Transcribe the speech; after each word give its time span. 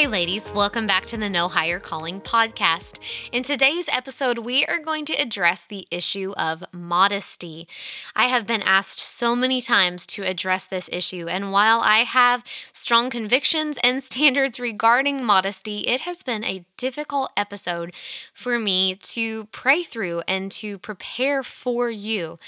Hey, 0.00 0.06
ladies, 0.06 0.50
welcome 0.54 0.86
back 0.86 1.04
to 1.08 1.18
the 1.18 1.28
No 1.28 1.46
Higher 1.46 1.78
Calling 1.78 2.22
podcast. 2.22 3.00
In 3.32 3.42
today's 3.42 3.86
episode, 3.92 4.38
we 4.38 4.64
are 4.64 4.78
going 4.78 5.04
to 5.04 5.12
address 5.12 5.66
the 5.66 5.86
issue 5.90 6.32
of 6.38 6.64
modesty. 6.72 7.68
I 8.16 8.28
have 8.28 8.46
been 8.46 8.62
asked 8.62 8.98
so 8.98 9.36
many 9.36 9.60
times 9.60 10.06
to 10.06 10.22
address 10.22 10.64
this 10.64 10.88
issue, 10.90 11.26
and 11.28 11.52
while 11.52 11.82
I 11.84 11.98
have 11.98 12.44
strong 12.72 13.10
convictions 13.10 13.78
and 13.84 14.02
standards 14.02 14.58
regarding 14.58 15.22
modesty, 15.22 15.80
it 15.80 16.00
has 16.00 16.22
been 16.22 16.44
a 16.44 16.64
difficult 16.78 17.30
episode 17.36 17.92
for 18.32 18.58
me 18.58 18.94
to 18.94 19.48
pray 19.52 19.82
through 19.82 20.22
and 20.26 20.50
to 20.52 20.78
prepare 20.78 21.42
for 21.42 21.90
you. 21.90 22.38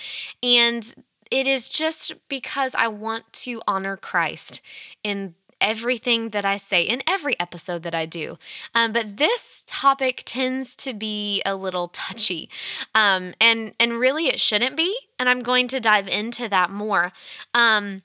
And 0.42 0.94
it 1.30 1.46
is 1.46 1.70
just 1.70 2.12
because 2.28 2.74
I 2.74 2.88
want 2.88 3.30
to 3.44 3.60
honor 3.66 3.96
Christ 3.96 4.60
in 5.02 5.34
everything 5.62 6.30
that 6.30 6.44
I 6.44 6.56
say 6.56 6.82
in 6.82 7.02
every 7.08 7.38
episode 7.40 7.82
that 7.84 7.94
I 7.94 8.06
do. 8.06 8.38
Um, 8.74 8.92
but 8.92 9.16
this 9.16 9.62
topic 9.66 10.22
tends 10.26 10.76
to 10.76 10.92
be 10.92 11.42
a 11.46 11.56
little 11.56 11.88
touchy, 11.88 12.50
um, 12.94 13.34
and 13.40 13.72
and 13.80 13.92
really 13.92 14.26
it 14.26 14.40
shouldn't 14.40 14.76
be. 14.76 14.94
And 15.18 15.28
I'm 15.28 15.42
going 15.42 15.68
to 15.68 15.80
dive 15.80 16.08
into 16.08 16.48
that 16.48 16.70
more. 16.70 17.12
Um, 17.54 18.02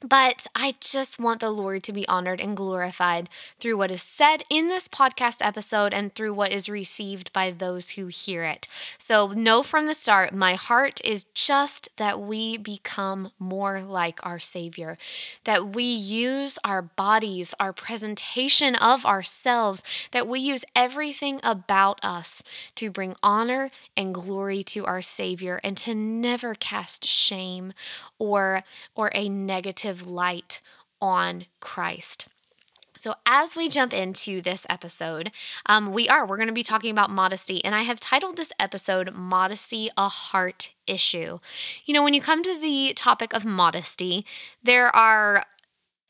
but 0.00 0.46
I 0.54 0.74
just 0.80 1.18
want 1.20 1.40
the 1.40 1.50
Lord 1.50 1.82
to 1.84 1.92
be 1.92 2.08
honored 2.08 2.40
and 2.40 2.56
glorified 2.56 3.28
through 3.58 3.76
what 3.76 3.90
is 3.90 4.02
said 4.02 4.42
in 4.48 4.68
this 4.68 4.88
podcast 4.88 5.44
episode 5.44 5.92
and 5.92 6.14
through 6.14 6.34
what 6.34 6.52
is 6.52 6.68
received 6.68 7.32
by 7.32 7.50
those 7.50 7.90
who 7.90 8.06
hear 8.06 8.44
it. 8.44 8.66
So, 8.98 9.28
know 9.28 9.62
from 9.62 9.86
the 9.86 9.94
start, 9.94 10.34
my 10.34 10.54
heart 10.54 11.00
is 11.04 11.24
just 11.34 11.88
that 11.96 12.20
we 12.20 12.56
become 12.56 13.30
more 13.38 13.80
like 13.82 14.24
our 14.24 14.38
Savior, 14.38 14.96
that 15.44 15.68
we 15.74 15.84
use 15.84 16.58
our 16.64 16.82
bodies, 16.82 17.54
our 17.60 17.72
presentation 17.72 18.74
of 18.76 19.04
ourselves, 19.04 19.82
that 20.12 20.26
we 20.26 20.40
use 20.40 20.64
everything 20.74 21.40
about 21.42 22.02
us 22.04 22.42
to 22.76 22.90
bring 22.90 23.14
honor 23.22 23.70
and 23.96 24.14
glory 24.14 24.62
to 24.64 24.86
our 24.86 25.02
Savior 25.02 25.60
and 25.62 25.76
to 25.78 25.94
never 25.94 26.54
cast 26.54 27.08
shame 27.08 27.72
or, 28.18 28.62
or 28.94 29.10
a 29.14 29.28
negative 29.28 29.89
light 30.06 30.60
on 31.00 31.46
Christ. 31.60 32.28
So, 32.96 33.14
as 33.24 33.56
we 33.56 33.70
jump 33.70 33.94
into 33.94 34.42
this 34.42 34.66
episode, 34.68 35.30
um, 35.64 35.92
we 35.94 36.06
are, 36.08 36.26
we're 36.26 36.36
going 36.36 36.48
to 36.48 36.52
be 36.54 36.62
talking 36.62 36.90
about 36.90 37.08
modesty. 37.08 37.64
And 37.64 37.74
I 37.74 37.82
have 37.82 37.98
titled 37.98 38.36
this 38.36 38.52
episode, 38.60 39.14
Modesty 39.14 39.88
a 39.96 40.08
Heart 40.08 40.74
Issue. 40.86 41.38
You 41.86 41.94
know, 41.94 42.02
when 42.02 42.12
you 42.12 42.20
come 42.20 42.42
to 42.42 42.60
the 42.60 42.92
topic 42.94 43.32
of 43.32 43.44
modesty, 43.44 44.22
there 44.62 44.94
are 44.94 45.44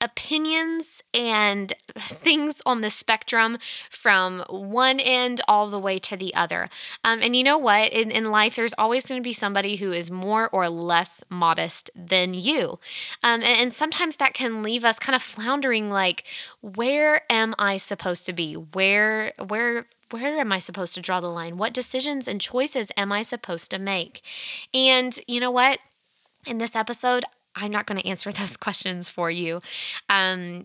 opinions 0.00 1.02
and 1.12 1.74
things 1.94 2.62
on 2.64 2.80
the 2.80 2.90
spectrum 2.90 3.58
from 3.90 4.42
one 4.48 4.98
end 4.98 5.40
all 5.46 5.68
the 5.68 5.78
way 5.78 5.98
to 5.98 6.16
the 6.16 6.34
other. 6.34 6.68
Um, 7.04 7.20
and 7.22 7.36
you 7.36 7.44
know 7.44 7.58
what? 7.58 7.92
In, 7.92 8.10
in 8.10 8.30
life, 8.30 8.56
there's 8.56 8.74
always 8.78 9.06
going 9.06 9.20
to 9.20 9.26
be 9.26 9.32
somebody 9.32 9.76
who 9.76 9.92
is 9.92 10.10
more 10.10 10.48
or 10.50 10.68
less 10.68 11.22
modest 11.28 11.90
than 11.94 12.34
you. 12.34 12.78
Um, 13.22 13.42
and, 13.42 13.44
and 13.44 13.72
sometimes 13.72 14.16
that 14.16 14.34
can 14.34 14.62
leave 14.62 14.84
us 14.84 14.98
kind 14.98 15.14
of 15.16 15.22
floundering 15.22 15.90
like, 15.90 16.24
where 16.60 17.22
am 17.30 17.54
I 17.58 17.76
supposed 17.76 18.26
to 18.26 18.32
be? 18.32 18.54
Where, 18.54 19.32
where, 19.48 19.86
where 20.10 20.38
am 20.38 20.52
I 20.52 20.58
supposed 20.58 20.94
to 20.94 21.00
draw 21.00 21.20
the 21.20 21.28
line? 21.28 21.56
What 21.56 21.72
decisions 21.72 22.26
and 22.26 22.40
choices 22.40 22.90
am 22.96 23.12
I 23.12 23.22
supposed 23.22 23.70
to 23.70 23.78
make? 23.78 24.22
And 24.72 25.18
you 25.28 25.40
know 25.40 25.50
what? 25.50 25.78
In 26.46 26.58
this 26.58 26.74
episode, 26.74 27.24
I'm 27.56 27.70
not 27.70 27.86
going 27.86 28.00
to 28.00 28.08
answer 28.08 28.30
those 28.32 28.56
questions 28.56 29.08
for 29.08 29.30
you. 29.30 29.60
Um, 30.08 30.64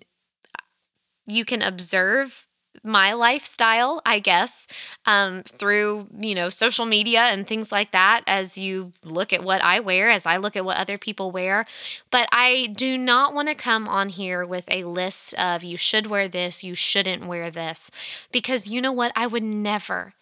you 1.28 1.46
can 1.46 1.62
observe 1.62 2.48
my 2.84 3.14
lifestyle, 3.14 4.02
I 4.06 4.20
guess, 4.20 4.68
um, 5.06 5.44
through 5.44 6.08
you 6.20 6.36
know 6.36 6.50
social 6.50 6.86
media 6.86 7.22
and 7.22 7.48
things 7.48 7.72
like 7.72 7.92
that. 7.92 8.22
As 8.28 8.58
you 8.58 8.92
look 9.04 9.34
at 9.34 9.44
what 9.44 9.64
I 9.64 9.80
wear, 9.80 10.10
as 10.10 10.26
I 10.26 10.38
look 10.38 10.56
at 10.56 10.66
what 10.66 10.78
other 10.78 10.98
people 10.98 11.32
wear, 11.32 11.66
but 12.12 12.28
I 12.32 12.74
do 12.76 12.98
not 12.98 13.34
want 13.34 13.48
to 13.48 13.56
come 13.56 13.88
on 13.88 14.10
here 14.10 14.46
with 14.46 14.66
a 14.70 14.84
list 14.84 15.34
of 15.36 15.64
you 15.64 15.78
should 15.78 16.08
wear 16.08 16.28
this, 16.28 16.64
you 16.64 16.76
shouldn't 16.76 17.26
wear 17.26 17.50
this, 17.50 17.92
because 18.32 18.70
you 18.70 18.82
know 18.82 18.92
what? 18.92 19.12
I 19.16 19.28
would 19.28 19.44
never, 19.44 20.14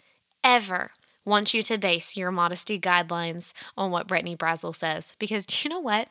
ever 0.44 0.92
want 1.26 1.54
you 1.54 1.62
to 1.64 1.78
base 1.78 2.18
your 2.18 2.32
modesty 2.32 2.80
guidelines 2.80 3.54
on 3.78 3.92
what 3.92 4.08
Brittany 4.08 4.36
Brazel 4.36 4.76
says, 4.76 5.16
because 5.20 5.46
do 5.46 5.56
you 5.64 5.74
know 5.74 5.80
what? 5.80 6.10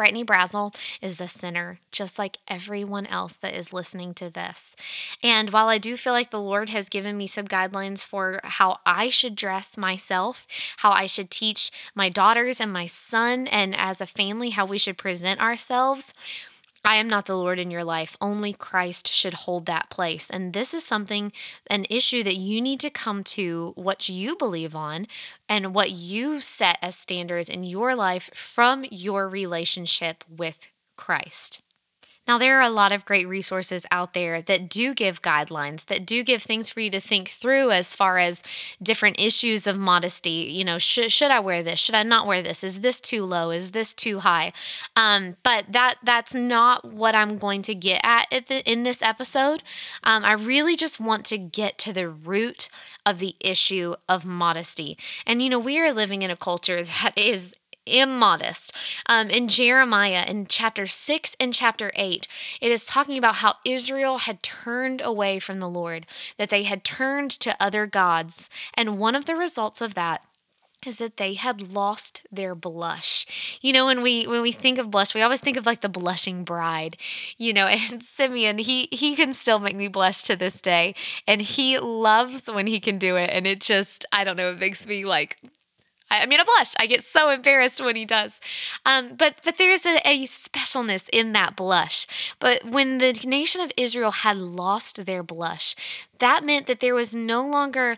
Brittany 0.00 0.24
Brazel 0.24 0.74
is 1.02 1.18
the 1.18 1.28
sinner, 1.28 1.78
just 1.92 2.18
like 2.18 2.38
everyone 2.48 3.04
else 3.04 3.34
that 3.34 3.54
is 3.54 3.70
listening 3.70 4.14
to 4.14 4.30
this. 4.30 4.74
And 5.22 5.50
while 5.50 5.68
I 5.68 5.76
do 5.76 5.94
feel 5.94 6.14
like 6.14 6.30
the 6.30 6.40
Lord 6.40 6.70
has 6.70 6.88
given 6.88 7.18
me 7.18 7.26
some 7.26 7.46
guidelines 7.46 8.02
for 8.02 8.40
how 8.42 8.78
I 8.86 9.10
should 9.10 9.34
dress 9.34 9.76
myself, 9.76 10.46
how 10.78 10.90
I 10.92 11.04
should 11.04 11.30
teach 11.30 11.70
my 11.94 12.08
daughters 12.08 12.62
and 12.62 12.72
my 12.72 12.86
son, 12.86 13.46
and 13.48 13.76
as 13.76 14.00
a 14.00 14.06
family, 14.06 14.50
how 14.50 14.64
we 14.64 14.78
should 14.78 14.96
present 14.96 15.38
ourselves, 15.38 16.14
I 16.84 16.96
am 16.96 17.08
not 17.08 17.26
the 17.26 17.36
Lord 17.36 17.58
in 17.58 17.70
your 17.70 17.84
life. 17.84 18.16
Only 18.20 18.52
Christ 18.52 19.12
should 19.12 19.34
hold 19.34 19.66
that 19.66 19.90
place. 19.90 20.30
And 20.30 20.52
this 20.52 20.72
is 20.72 20.84
something, 20.84 21.32
an 21.68 21.86
issue 21.90 22.22
that 22.22 22.36
you 22.36 22.60
need 22.60 22.80
to 22.80 22.90
come 22.90 23.22
to 23.24 23.72
what 23.76 24.08
you 24.08 24.36
believe 24.36 24.74
on 24.74 25.06
and 25.48 25.74
what 25.74 25.90
you 25.90 26.40
set 26.40 26.78
as 26.80 26.96
standards 26.96 27.48
in 27.48 27.64
your 27.64 27.94
life 27.94 28.30
from 28.34 28.84
your 28.90 29.28
relationship 29.28 30.24
with 30.28 30.72
Christ. 30.96 31.62
Now, 32.28 32.38
there 32.38 32.58
are 32.58 32.62
a 32.62 32.70
lot 32.70 32.92
of 32.92 33.04
great 33.04 33.26
resources 33.26 33.86
out 33.90 34.12
there 34.12 34.40
that 34.42 34.68
do 34.68 34.94
give 34.94 35.22
guidelines, 35.22 35.86
that 35.86 36.06
do 36.06 36.22
give 36.22 36.42
things 36.42 36.70
for 36.70 36.80
you 36.80 36.90
to 36.90 37.00
think 37.00 37.28
through 37.28 37.70
as 37.72 37.96
far 37.96 38.18
as 38.18 38.42
different 38.82 39.18
issues 39.18 39.66
of 39.66 39.78
modesty. 39.78 40.30
You 40.30 40.64
know, 40.64 40.78
should, 40.78 41.10
should 41.10 41.30
I 41.30 41.40
wear 41.40 41.62
this? 41.62 41.80
Should 41.80 41.94
I 41.94 42.02
not 42.02 42.26
wear 42.26 42.40
this? 42.42 42.62
Is 42.62 42.80
this 42.80 43.00
too 43.00 43.24
low? 43.24 43.50
Is 43.50 43.72
this 43.72 43.94
too 43.94 44.20
high? 44.20 44.52
Um, 44.94 45.36
but 45.42 45.64
that 45.70 45.96
that's 46.02 46.34
not 46.34 46.84
what 46.84 47.14
I'm 47.14 47.38
going 47.38 47.62
to 47.62 47.74
get 47.74 48.00
at 48.04 48.26
in 48.66 48.84
this 48.84 49.02
episode. 49.02 49.62
Um, 50.04 50.24
I 50.24 50.32
really 50.32 50.76
just 50.76 51.00
want 51.00 51.24
to 51.26 51.38
get 51.38 51.78
to 51.78 51.92
the 51.92 52.08
root 52.08 52.68
of 53.04 53.18
the 53.18 53.34
issue 53.40 53.94
of 54.08 54.24
modesty. 54.24 54.96
And, 55.26 55.42
you 55.42 55.48
know, 55.48 55.58
we 55.58 55.78
are 55.80 55.92
living 55.92 56.22
in 56.22 56.30
a 56.30 56.36
culture 56.36 56.82
that 57.02 57.12
is 57.16 57.54
immodest. 57.86 58.74
Um, 59.06 59.30
in 59.30 59.48
Jeremiah, 59.48 60.24
in 60.26 60.46
chapter 60.46 60.86
6 60.86 61.36
and 61.40 61.52
chapter 61.52 61.90
8, 61.94 62.26
it 62.60 62.70
is 62.70 62.86
talking 62.86 63.18
about 63.18 63.36
how 63.36 63.54
Israel 63.64 64.18
had 64.18 64.42
turned 64.42 65.00
away 65.00 65.38
from 65.38 65.60
the 65.60 65.68
Lord, 65.68 66.06
that 66.36 66.50
they 66.50 66.64
had 66.64 66.84
turned 66.84 67.30
to 67.32 67.56
other 67.60 67.86
gods. 67.86 68.48
And 68.74 68.98
one 68.98 69.14
of 69.14 69.26
the 69.26 69.36
results 69.36 69.80
of 69.80 69.94
that 69.94 70.22
is 70.86 70.98
that 70.98 71.16
they 71.18 71.34
had 71.34 71.72
lost 71.72 72.26
their 72.32 72.54
blush. 72.54 73.58
You 73.60 73.72
know, 73.72 73.86
when 73.86 74.02
we 74.02 74.26
when 74.26 74.42
we 74.42 74.52
think 74.52 74.78
of 74.78 74.90
blush, 74.90 75.14
we 75.14 75.22
always 75.22 75.40
think 75.40 75.56
of 75.56 75.66
like 75.66 75.80
the 75.80 75.88
blushing 75.88 76.44
bride. 76.44 76.96
You 77.36 77.52
know, 77.52 77.66
and 77.66 78.02
Simeon, 78.02 78.58
he 78.58 78.88
he 78.90 79.14
can 79.14 79.32
still 79.32 79.58
make 79.58 79.76
me 79.76 79.88
blush 79.88 80.22
to 80.24 80.36
this 80.36 80.60
day, 80.60 80.94
and 81.26 81.40
he 81.40 81.78
loves 81.78 82.46
when 82.46 82.66
he 82.66 82.80
can 82.80 82.98
do 82.98 83.16
it. 83.16 83.30
And 83.30 83.46
it 83.46 83.60
just, 83.60 84.06
I 84.12 84.24
don't 84.24 84.36
know, 84.36 84.50
it 84.50 84.60
makes 84.60 84.86
me 84.86 85.04
like 85.04 85.38
I, 86.10 86.26
mean, 86.26 86.40
I 86.40 86.44
blush. 86.44 86.74
I 86.78 86.86
get 86.86 87.04
so 87.04 87.30
embarrassed 87.30 87.82
when 87.82 87.96
he 87.96 88.04
does. 88.04 88.40
Um, 88.84 89.14
but 89.16 89.36
but 89.44 89.56
there's 89.56 89.86
a, 89.86 90.00
a 90.04 90.24
specialness 90.24 91.08
in 91.12 91.32
that 91.32 91.56
blush. 91.56 92.06
But 92.38 92.64
when 92.64 92.98
the 92.98 93.12
nation 93.24 93.60
of 93.60 93.72
Israel 93.76 94.10
had 94.10 94.36
lost 94.36 95.06
their 95.06 95.22
blush, 95.22 95.74
that 96.18 96.44
meant 96.44 96.66
that 96.66 96.80
there 96.80 96.94
was 96.94 97.14
no 97.14 97.46
longer 97.46 97.96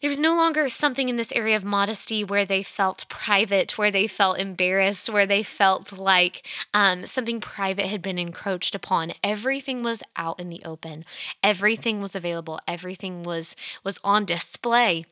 there 0.00 0.10
was 0.10 0.20
no 0.20 0.36
longer 0.36 0.68
something 0.68 1.08
in 1.08 1.16
this 1.16 1.32
area 1.32 1.56
of 1.56 1.64
modesty 1.64 2.22
where 2.22 2.44
they 2.44 2.62
felt 2.62 3.08
private, 3.08 3.76
where 3.76 3.90
they 3.90 4.06
felt 4.06 4.38
embarrassed, 4.38 5.10
where 5.10 5.26
they 5.26 5.42
felt 5.42 5.90
like 5.90 6.46
um, 6.72 7.04
something 7.04 7.40
private 7.40 7.86
had 7.86 8.00
been 8.00 8.18
encroached 8.18 8.76
upon. 8.76 9.12
Everything 9.24 9.82
was 9.82 10.04
out 10.14 10.38
in 10.38 10.50
the 10.50 10.62
open. 10.64 11.04
Everything 11.42 12.00
was 12.00 12.14
available. 12.14 12.60
Everything 12.68 13.24
was 13.24 13.56
was 13.82 13.98
on 14.04 14.24
display 14.24 15.04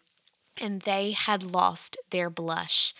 and 0.60 0.82
they 0.82 1.12
had 1.12 1.42
lost 1.42 1.96
their 2.10 2.30
blush. 2.30 2.94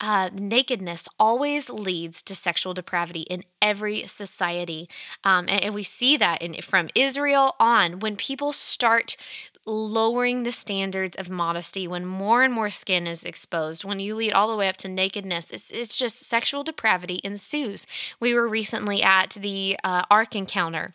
Uh, 0.00 0.30
nakedness 0.32 1.08
always 1.18 1.70
leads 1.70 2.22
to 2.22 2.34
sexual 2.34 2.74
depravity 2.74 3.22
in 3.22 3.44
every 3.60 4.06
society. 4.06 4.88
Um, 5.24 5.46
and, 5.48 5.64
and, 5.64 5.74
we 5.74 5.82
see 5.82 6.16
that 6.16 6.42
in, 6.42 6.54
from 6.62 6.88
Israel 6.94 7.54
on 7.58 8.00
when 8.00 8.16
people 8.16 8.52
start 8.52 9.16
lowering 9.64 10.42
the 10.42 10.52
standards 10.52 11.16
of 11.16 11.30
modesty 11.30 11.86
when 11.86 12.04
more 12.04 12.42
and 12.42 12.52
more 12.52 12.70
skin 12.70 13.06
is 13.06 13.24
exposed, 13.24 13.84
when 13.84 14.00
you 14.00 14.14
lead 14.14 14.32
all 14.32 14.50
the 14.50 14.56
way 14.56 14.68
up 14.68 14.76
to 14.78 14.88
nakedness, 14.88 15.50
it's, 15.50 15.70
it's 15.70 15.96
just 15.96 16.20
sexual 16.20 16.64
depravity 16.64 17.20
ensues. 17.22 17.86
We 18.18 18.34
were 18.34 18.48
recently 18.48 19.02
at 19.02 19.30
the 19.30 19.76
uh, 19.84 20.02
Ark 20.10 20.34
encounter. 20.34 20.94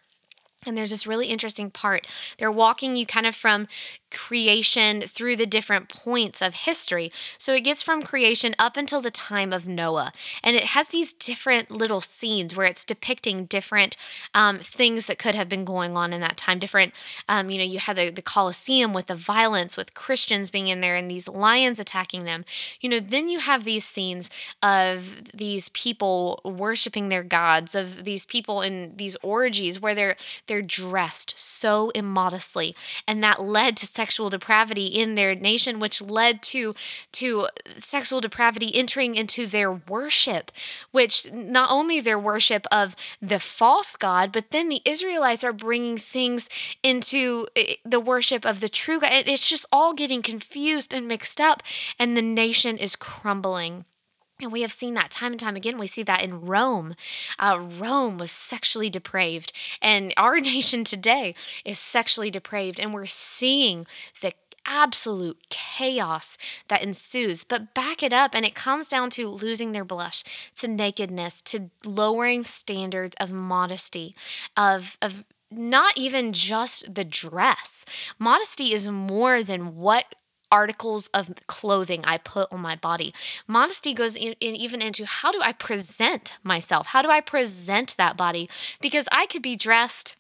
And 0.66 0.78
there's 0.78 0.90
this 0.90 1.08
really 1.08 1.28
interesting 1.28 1.72
part. 1.72 2.08
They're 2.38 2.52
walking 2.52 2.96
you 2.96 3.06
kind 3.06 3.26
of 3.26 3.36
from 3.36 3.68
creation 4.12 5.02
through 5.02 5.36
the 5.36 5.46
different 5.46 5.90
points 5.90 6.42
of 6.42 6.54
history. 6.54 7.12
So 7.38 7.54
it 7.54 7.64
gets 7.64 7.84
from 7.84 8.02
creation 8.02 8.56
up 8.58 8.78
until 8.78 9.02
the 9.02 9.12
time 9.12 9.54
of 9.54 9.68
Noah. 9.68 10.12
And 10.44 10.56
it 10.56 10.66
has 10.66 10.90
these 10.90 11.14
different 11.14 11.70
little 11.70 12.02
scenes 12.02 12.56
where 12.56 12.66
it's 12.66 12.86
depicting 12.86 13.46
different 13.46 13.96
um, 14.34 14.60
things 14.60 15.06
that 15.06 15.20
could 15.20 15.36
have 15.36 15.50
been 15.50 15.66
going 15.66 15.96
on 15.96 16.14
in 16.14 16.22
that 16.22 16.38
time. 16.38 16.60
Different, 16.60 16.94
um, 17.28 17.50
you 17.50 17.58
know, 17.58 17.64
you 17.64 17.80
had 17.80 17.98
the, 17.98 18.10
the 18.10 18.22
Colosseum 18.22 18.94
with 18.94 19.08
the 19.08 19.16
violence, 19.16 19.78
with 19.78 19.94
Christians 19.94 20.50
being 20.52 20.68
in 20.68 20.82
there 20.82 20.96
and 20.96 21.10
these 21.10 21.28
lions 21.28 21.80
attacking 21.80 22.24
them. 22.24 22.46
You 22.82 22.90
know, 22.90 23.00
then 23.00 23.30
you 23.30 23.40
have 23.40 23.64
these 23.64 23.86
scenes 23.86 24.30
of 24.64 25.32
these 25.34 25.70
people 25.70 26.42
worshiping 26.44 27.10
their 27.10 27.24
gods, 27.24 27.76
of 27.76 28.06
these 28.06 28.26
people 28.26 28.62
in 28.62 28.96
these 28.96 29.16
orgies 29.22 29.80
where 29.80 29.94
they're 29.96 30.16
they're 30.48 30.62
dressed 30.62 31.38
so 31.38 31.92
immodestly. 31.94 32.76
And 33.08 33.24
that 33.24 33.42
led 33.42 33.78
to 33.78 33.86
sexual 33.86 34.07
depravity 34.30 34.88
in 34.88 35.16
their 35.16 35.36
nation, 35.36 35.80
which 35.80 36.02
led 36.02 36.42
to 36.44 36.74
to 37.14 37.48
sexual 37.78 38.22
depravity 38.22 38.72
entering 38.74 39.16
into 39.16 39.46
their 39.46 39.72
worship, 39.72 40.52
which 40.92 41.32
not 41.32 41.70
only 41.72 42.00
their 42.00 42.20
worship 42.20 42.66
of 42.72 42.96
the 43.22 43.40
false 43.40 43.96
god, 43.96 44.32
but 44.32 44.52
then 44.52 44.70
the 44.70 44.82
Israelites 44.86 45.44
are 45.44 45.54
bringing 45.54 45.98
things 45.98 46.50
into 46.84 47.48
eh, 47.56 47.76
the 47.86 48.00
worship 48.00 48.46
of 48.46 48.60
the 48.60 48.70
true 48.70 49.00
God. 49.00 49.12
It's 49.12 49.50
just 49.50 49.66
all 49.72 49.94
getting 49.94 50.22
confused 50.22 50.94
and 50.94 51.08
mixed 51.08 51.40
up, 51.40 51.62
and 52.00 52.16
the 52.16 52.22
nation 52.22 52.78
is 52.78 52.96
crumbling. 52.96 53.86
And 54.42 54.52
we 54.52 54.62
have 54.62 54.72
seen 54.72 54.94
that 54.94 55.10
time 55.10 55.32
and 55.32 55.40
time 55.40 55.56
again. 55.56 55.80
We 55.80 55.88
see 55.88 56.04
that 56.04 56.24
in 56.24 56.46
Rome. 56.46 56.94
Uh, 57.40 57.60
Rome 57.60 58.18
was 58.18 58.32
sexually 58.32 58.90
depraved, 58.90 59.52
and 59.82 60.14
our 60.16 60.40
nation 60.42 60.84
today 60.84 61.34
is 61.66 61.80
sexually 61.80 62.30
depraved, 62.30 62.80
and 62.80 62.94
we're 62.94 63.08
seeing 63.08 63.86
the 64.22 64.34
absolute 64.68 65.38
chaos 65.50 66.38
that 66.68 66.84
ensues. 66.84 67.44
But 67.44 67.74
back 67.74 68.04
it 68.04 68.14
up, 68.14 68.36
and 68.36 68.46
it 68.46 68.54
comes 68.54 68.88
down 68.88 69.10
to 69.12 69.28
losing 69.28 69.72
their 69.72 69.86
blush, 69.86 70.24
to 70.58 70.68
nakedness, 70.68 71.42
to 71.44 71.72
lowering 71.84 72.44
standards 72.44 73.16
of 73.20 73.32
modesty, 73.32 74.14
of, 74.56 74.98
of 75.02 75.24
not 75.50 75.98
even 75.98 76.34
just 76.34 76.94
the 76.94 77.06
dress. 77.06 77.86
Modesty 78.20 78.74
is 78.74 78.90
more 78.90 79.42
than 79.42 79.78
what 79.78 80.14
articles 80.52 81.08
of 81.14 81.32
clothing 81.48 82.04
I 82.06 82.18
put 82.18 82.52
on 82.52 82.60
my 82.60 82.76
body. 82.76 83.14
Modesty 83.48 83.94
goes 83.94 84.16
in, 84.16 84.34
in, 84.40 84.56
even 84.56 84.82
into 84.82 85.06
how 85.06 85.32
do 85.32 85.42
I 85.42 85.52
present 85.52 86.38
myself? 86.44 86.88
How 86.88 87.02
do 87.02 87.10
I 87.10 87.22
present 87.22 87.96
that 87.98 88.18
body? 88.18 88.50
Because 88.82 89.08
I 89.12 89.26
could 89.26 89.42
be 89.42 89.56
dressed, 89.56 90.16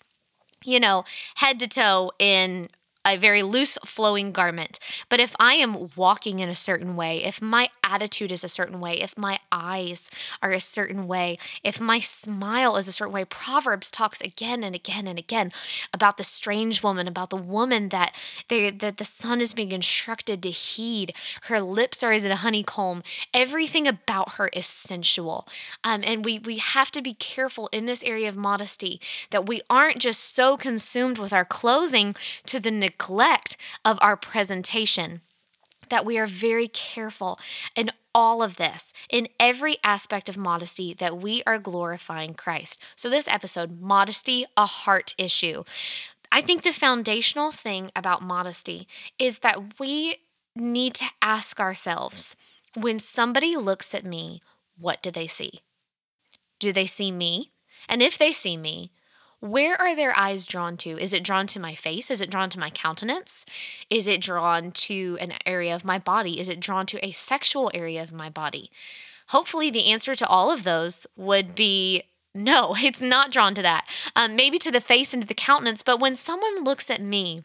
you 0.63 0.79
know, 0.79 1.05
head 1.35 1.59
to 1.59 1.67
toe 1.67 2.11
in 2.19 2.69
a 3.05 3.17
very 3.17 3.41
loose 3.41 3.77
flowing 3.85 4.31
garment. 4.31 4.79
But 5.09 5.19
if 5.19 5.35
I 5.39 5.53
am 5.53 5.89
walking 5.95 6.39
in 6.39 6.49
a 6.49 6.55
certain 6.55 6.95
way, 6.95 7.23
if 7.23 7.41
my 7.41 7.69
attitude 7.87 8.31
is 8.31 8.43
a 8.43 8.49
certain 8.49 8.79
way, 8.79 8.95
if 8.95 9.17
my 9.17 9.39
eyes 9.51 10.09
are 10.41 10.51
a 10.51 10.59
certain 10.59 11.07
way, 11.07 11.37
if 11.63 11.79
my 11.79 11.99
smile 11.99 12.75
is 12.77 12.87
a 12.87 12.91
certain 12.91 13.13
way, 13.13 13.25
Proverbs 13.25 13.89
talks 13.89 14.21
again 14.21 14.63
and 14.63 14.75
again 14.75 15.07
and 15.07 15.17
again 15.17 15.51
about 15.93 16.17
the 16.17 16.23
strange 16.23 16.83
woman, 16.83 17.07
about 17.07 17.29
the 17.29 17.37
woman 17.37 17.89
that 17.89 18.13
they, 18.49 18.69
that 18.69 18.97
the 18.97 19.05
son 19.05 19.41
is 19.41 19.53
being 19.53 19.71
instructed 19.71 20.43
to 20.43 20.49
heed. 20.49 21.13
Her 21.43 21.59
lips 21.59 22.03
are 22.03 22.11
as 22.11 22.25
a 22.25 22.35
honeycomb. 22.37 23.03
Everything 23.33 23.87
about 23.87 24.33
her 24.33 24.49
is 24.53 24.65
sensual. 24.65 25.47
Um, 25.83 26.01
and 26.03 26.25
we 26.25 26.39
we 26.39 26.57
have 26.57 26.91
to 26.91 27.01
be 27.01 27.13
careful 27.13 27.69
in 27.71 27.85
this 27.85 28.03
area 28.03 28.29
of 28.29 28.35
modesty 28.35 28.99
that 29.29 29.45
we 29.45 29.61
aren't 29.69 29.99
just 29.99 30.21
so 30.35 30.57
consumed 30.57 31.17
with 31.17 31.33
our 31.33 31.45
clothing 31.45 32.15
to 32.45 32.59
the 32.59 32.71
neglect 32.71 33.57
of 33.85 33.97
our 34.01 34.17
presentation 34.17 35.21
that 35.89 36.05
we 36.05 36.17
are 36.17 36.27
very 36.27 36.67
careful 36.67 37.39
in 37.75 37.89
all 38.13 38.41
of 38.41 38.57
this, 38.57 38.93
in 39.09 39.27
every 39.39 39.75
aspect 39.83 40.27
of 40.27 40.37
modesty, 40.37 40.93
that 40.93 41.17
we 41.17 41.43
are 41.45 41.59
glorifying 41.59 42.33
Christ. 42.33 42.81
So, 42.95 43.09
this 43.09 43.27
episode, 43.27 43.79
modesty, 43.79 44.45
a 44.55 44.65
heart 44.65 45.13
issue. 45.17 45.63
I 46.31 46.41
think 46.41 46.63
the 46.63 46.73
foundational 46.73 47.51
thing 47.51 47.91
about 47.95 48.21
modesty 48.21 48.87
is 49.17 49.39
that 49.39 49.79
we 49.79 50.17
need 50.55 50.95
to 50.95 51.05
ask 51.21 51.59
ourselves 51.59 52.35
when 52.75 52.99
somebody 52.99 53.55
looks 53.55 53.93
at 53.93 54.05
me, 54.05 54.41
what 54.77 55.01
do 55.01 55.11
they 55.11 55.27
see? 55.27 55.61
Do 56.59 56.71
they 56.71 56.85
see 56.85 57.11
me? 57.11 57.51
And 57.87 58.01
if 58.01 58.17
they 58.17 58.31
see 58.31 58.57
me, 58.57 58.91
where 59.39 59.79
are 59.79 59.95
their 59.95 60.17
eyes 60.17 60.47
drawn 60.47 60.77
to? 60.77 60.97
Is 60.97 61.13
it 61.13 61.23
drawn 61.23 61.47
to 61.47 61.59
my 61.59 61.75
face? 61.75 62.09
Is 62.09 62.21
it 62.21 62.31
drawn 62.31 62.49
to 62.49 62.59
my 62.59 62.69
countenance? 62.69 63.45
Is 63.89 64.07
it 64.07 64.21
drawn 64.21 64.71
to 64.71 65.17
an 65.21 65.33
area 65.45 65.75
of 65.75 65.85
my 65.85 65.99
body? 65.99 66.39
Is 66.39 66.49
it 66.49 66.59
drawn 66.59 66.85
to 66.87 67.05
a 67.05 67.11
sexual 67.11 67.69
area 67.73 68.01
of 68.01 68.11
my 68.11 68.29
body? 68.29 68.71
Hopefully, 69.29 69.69
the 69.69 69.91
answer 69.91 70.15
to 70.15 70.27
all 70.27 70.51
of 70.51 70.63
those 70.63 71.05
would 71.15 71.53
be 71.53 72.03
no, 72.33 72.75
it's 72.77 73.01
not 73.01 73.31
drawn 73.31 73.53
to 73.55 73.61
that. 73.61 73.87
Um, 74.15 74.35
maybe 74.35 74.57
to 74.59 74.71
the 74.71 74.81
face 74.81 75.13
and 75.13 75.21
to 75.21 75.27
the 75.27 75.33
countenance, 75.33 75.83
but 75.83 75.99
when 75.99 76.15
someone 76.15 76.63
looks 76.63 76.89
at 76.89 77.01
me, 77.01 77.43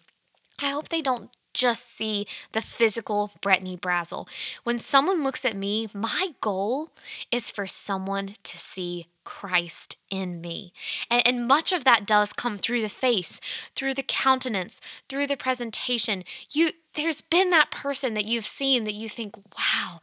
I 0.61 0.71
hope 0.71 0.89
they 0.89 1.03
don't 1.03 1.31
just 1.52 1.94
see 1.94 2.26
the 2.52 2.60
physical 2.62 3.32
Brittany 3.40 3.76
Brazel. 3.76 4.28
When 4.64 4.78
someone 4.78 5.22
looks 5.22 5.44
at 5.44 5.56
me, 5.56 5.88
my 5.94 6.34
goal 6.40 6.90
is 7.31 7.50
for 7.50 7.66
someone 7.66 8.34
to 8.43 8.58
see 8.58 9.06
Christ 9.25 9.96
in 10.10 10.40
me. 10.40 10.72
And, 11.10 11.26
and, 11.26 11.46
much 11.46 11.72
of 11.72 11.84
that 11.84 12.06
does 12.06 12.32
come 12.32 12.58
through 12.58 12.82
the 12.82 12.88
face, 12.88 13.40
through 13.75 13.94
the 13.94 14.02
countenance, 14.02 14.81
through 15.08 15.28
the 15.28 15.37
presentation. 15.37 16.25
You 16.50 16.70
there's 16.94 17.22
been 17.22 17.50
that 17.50 17.70
person 17.70 18.14
that 18.14 18.25
you've 18.25 18.46
seen 18.46 18.84
that 18.84 18.94
you 18.94 19.08
think, 19.08 19.37
wow, 19.37 20.00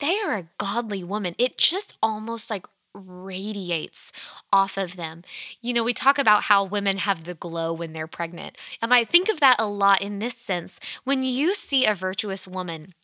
they 0.00 0.18
are 0.20 0.34
a 0.34 0.48
godly 0.58 1.04
woman. 1.04 1.34
It 1.38 1.56
just 1.56 1.96
almost 2.02 2.50
like 2.50 2.66
radiates 2.94 4.12
off 4.52 4.76
of 4.76 4.96
them. 4.96 5.22
You 5.60 5.72
know, 5.72 5.84
we 5.84 5.92
talk 5.92 6.18
about 6.18 6.44
how 6.44 6.64
women 6.64 6.98
have 6.98 7.24
the 7.24 7.34
glow 7.34 7.72
when 7.72 7.92
they're 7.92 8.06
pregnant. 8.06 8.56
And 8.80 8.92
I 8.92 9.04
think 9.04 9.28
of 9.28 9.40
that 9.40 9.56
a 9.58 9.66
lot 9.66 10.00
in 10.02 10.18
this 10.18 10.36
sense. 10.36 10.78
When 11.04 11.22
you 11.22 11.54
see 11.54 11.86
a 11.86 11.94
virtuous 11.94 12.46
woman, 12.46 12.94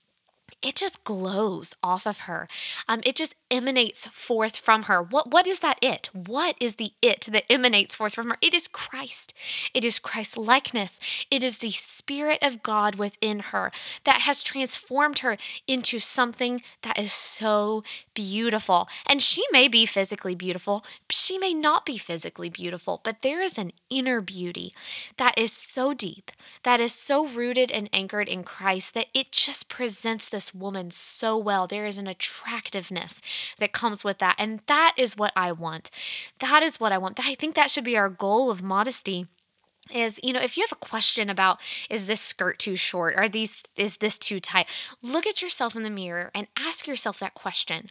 it 0.62 0.74
just 0.74 1.04
glows 1.04 1.74
off 1.82 2.06
of 2.06 2.20
her. 2.20 2.48
Um, 2.88 3.00
it 3.04 3.14
just 3.14 3.36
emanates 3.50 4.06
forth 4.06 4.56
from 4.56 4.84
her. 4.84 5.02
What 5.02 5.30
what 5.30 5.46
is 5.46 5.60
that 5.60 5.78
it? 5.80 6.10
What 6.12 6.56
is 6.60 6.76
the 6.76 6.90
it 7.00 7.28
that 7.30 7.50
emanates 7.50 7.94
forth 7.94 8.14
from 8.14 8.30
her? 8.30 8.36
It 8.42 8.54
is 8.54 8.68
Christ. 8.68 9.34
It 9.72 9.84
is 9.84 9.98
Christ 9.98 10.36
likeness. 10.36 10.98
It 11.30 11.42
is 11.42 11.58
the 11.58 11.70
spirit 11.70 12.38
of 12.42 12.62
God 12.62 12.96
within 12.96 13.40
her 13.40 13.70
that 14.04 14.22
has 14.22 14.42
transformed 14.42 15.20
her 15.20 15.36
into 15.66 15.98
something 16.00 16.62
that 16.82 16.98
is 16.98 17.12
so 17.12 17.84
beautiful. 18.14 18.88
And 19.06 19.22
she 19.22 19.44
may 19.52 19.68
be 19.68 19.86
physically 19.86 20.34
beautiful, 20.34 20.84
she 21.08 21.38
may 21.38 21.54
not 21.54 21.86
be 21.86 21.98
physically 21.98 22.48
beautiful, 22.48 23.00
but 23.04 23.22
there 23.22 23.40
is 23.40 23.58
an 23.58 23.72
inner 23.90 24.20
beauty 24.20 24.72
that 25.16 25.38
is 25.38 25.52
so 25.52 25.94
deep, 25.94 26.32
that 26.64 26.80
is 26.80 26.92
so 26.92 27.26
rooted 27.26 27.70
and 27.70 27.88
anchored 27.92 28.28
in 28.28 28.42
Christ 28.42 28.94
that 28.94 29.06
it 29.14 29.30
just 29.30 29.68
presents 29.68 30.28
this 30.28 30.47
woman 30.54 30.90
so 30.90 31.36
well. 31.36 31.66
There 31.66 31.86
is 31.86 31.98
an 31.98 32.06
attractiveness 32.06 33.20
that 33.58 33.72
comes 33.72 34.04
with 34.04 34.18
that. 34.18 34.36
And 34.38 34.60
that 34.66 34.94
is 34.96 35.16
what 35.16 35.32
I 35.36 35.52
want. 35.52 35.90
That 36.38 36.62
is 36.62 36.80
what 36.80 36.92
I 36.92 36.98
want. 36.98 37.20
I 37.24 37.34
think 37.34 37.54
that 37.54 37.70
should 37.70 37.84
be 37.84 37.96
our 37.96 38.10
goal 38.10 38.50
of 38.50 38.62
modesty 38.62 39.26
is 39.90 40.20
you 40.22 40.34
know 40.34 40.40
if 40.40 40.56
you 40.56 40.62
have 40.62 40.72
a 40.72 40.76
question 40.86 41.30
about 41.30 41.60
is 41.88 42.06
this 42.06 42.20
skirt 42.20 42.58
too 42.58 42.76
short 42.76 43.14
are 43.16 43.26
these 43.26 43.62
is 43.76 43.98
this 43.98 44.18
too 44.18 44.38
tight 44.38 44.66
look 45.00 45.26
at 45.26 45.40
yourself 45.40 45.74
in 45.74 45.82
the 45.82 45.88
mirror 45.88 46.30
and 46.34 46.46
ask 46.58 46.86
yourself 46.86 47.18
that 47.18 47.32
question 47.32 47.90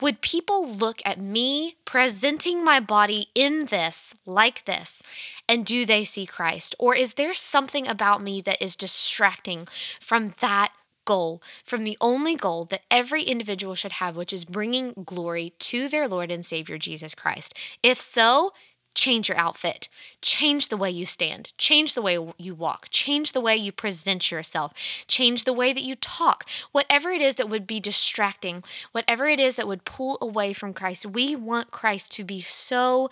would 0.00 0.20
people 0.20 0.68
look 0.68 1.00
at 1.04 1.20
me 1.20 1.76
presenting 1.84 2.64
my 2.64 2.80
body 2.80 3.28
in 3.34 3.66
this 3.66 4.14
like 4.26 4.64
this 4.64 5.02
and 5.48 5.64
do 5.64 5.86
they 5.86 6.04
see 6.04 6.26
Christ 6.26 6.74
or 6.78 6.94
is 6.94 7.14
there 7.14 7.34
something 7.34 7.86
about 7.86 8.22
me 8.22 8.40
that 8.42 8.60
is 8.60 8.76
distracting 8.76 9.66
from 10.00 10.32
that 10.40 10.72
goal 11.04 11.42
from 11.64 11.84
the 11.84 11.96
only 12.00 12.34
goal 12.34 12.64
that 12.66 12.82
every 12.90 13.22
individual 13.22 13.74
should 13.74 13.92
have, 13.92 14.16
which 14.16 14.32
is 14.32 14.44
bringing 14.44 14.92
glory 15.04 15.52
to 15.58 15.88
their 15.88 16.08
Lord 16.08 16.30
and 16.30 16.44
Savior 16.44 16.78
Jesus 16.78 17.14
Christ. 17.14 17.56
If 17.82 18.00
so, 18.00 18.52
change 18.94 19.28
your 19.28 19.38
outfit, 19.38 19.88
change 20.22 20.68
the 20.68 20.76
way 20.76 20.90
you 20.90 21.04
stand, 21.04 21.52
change 21.58 21.94
the 21.94 22.02
way 22.02 22.18
you 22.38 22.54
walk, 22.54 22.86
change 22.90 23.32
the 23.32 23.40
way 23.40 23.56
you 23.56 23.72
present 23.72 24.30
yourself, 24.30 24.72
change 25.06 25.44
the 25.44 25.52
way 25.52 25.72
that 25.72 25.82
you 25.82 25.94
talk. 25.96 26.48
Whatever 26.72 27.10
it 27.10 27.20
is 27.20 27.34
that 27.34 27.48
would 27.48 27.66
be 27.66 27.80
distracting, 27.80 28.62
whatever 28.92 29.26
it 29.26 29.40
is 29.40 29.56
that 29.56 29.68
would 29.68 29.84
pull 29.84 30.16
away 30.20 30.52
from 30.52 30.72
Christ, 30.72 31.06
we 31.06 31.34
want 31.34 31.70
Christ 31.70 32.12
to 32.12 32.24
be 32.24 32.40
so 32.40 33.10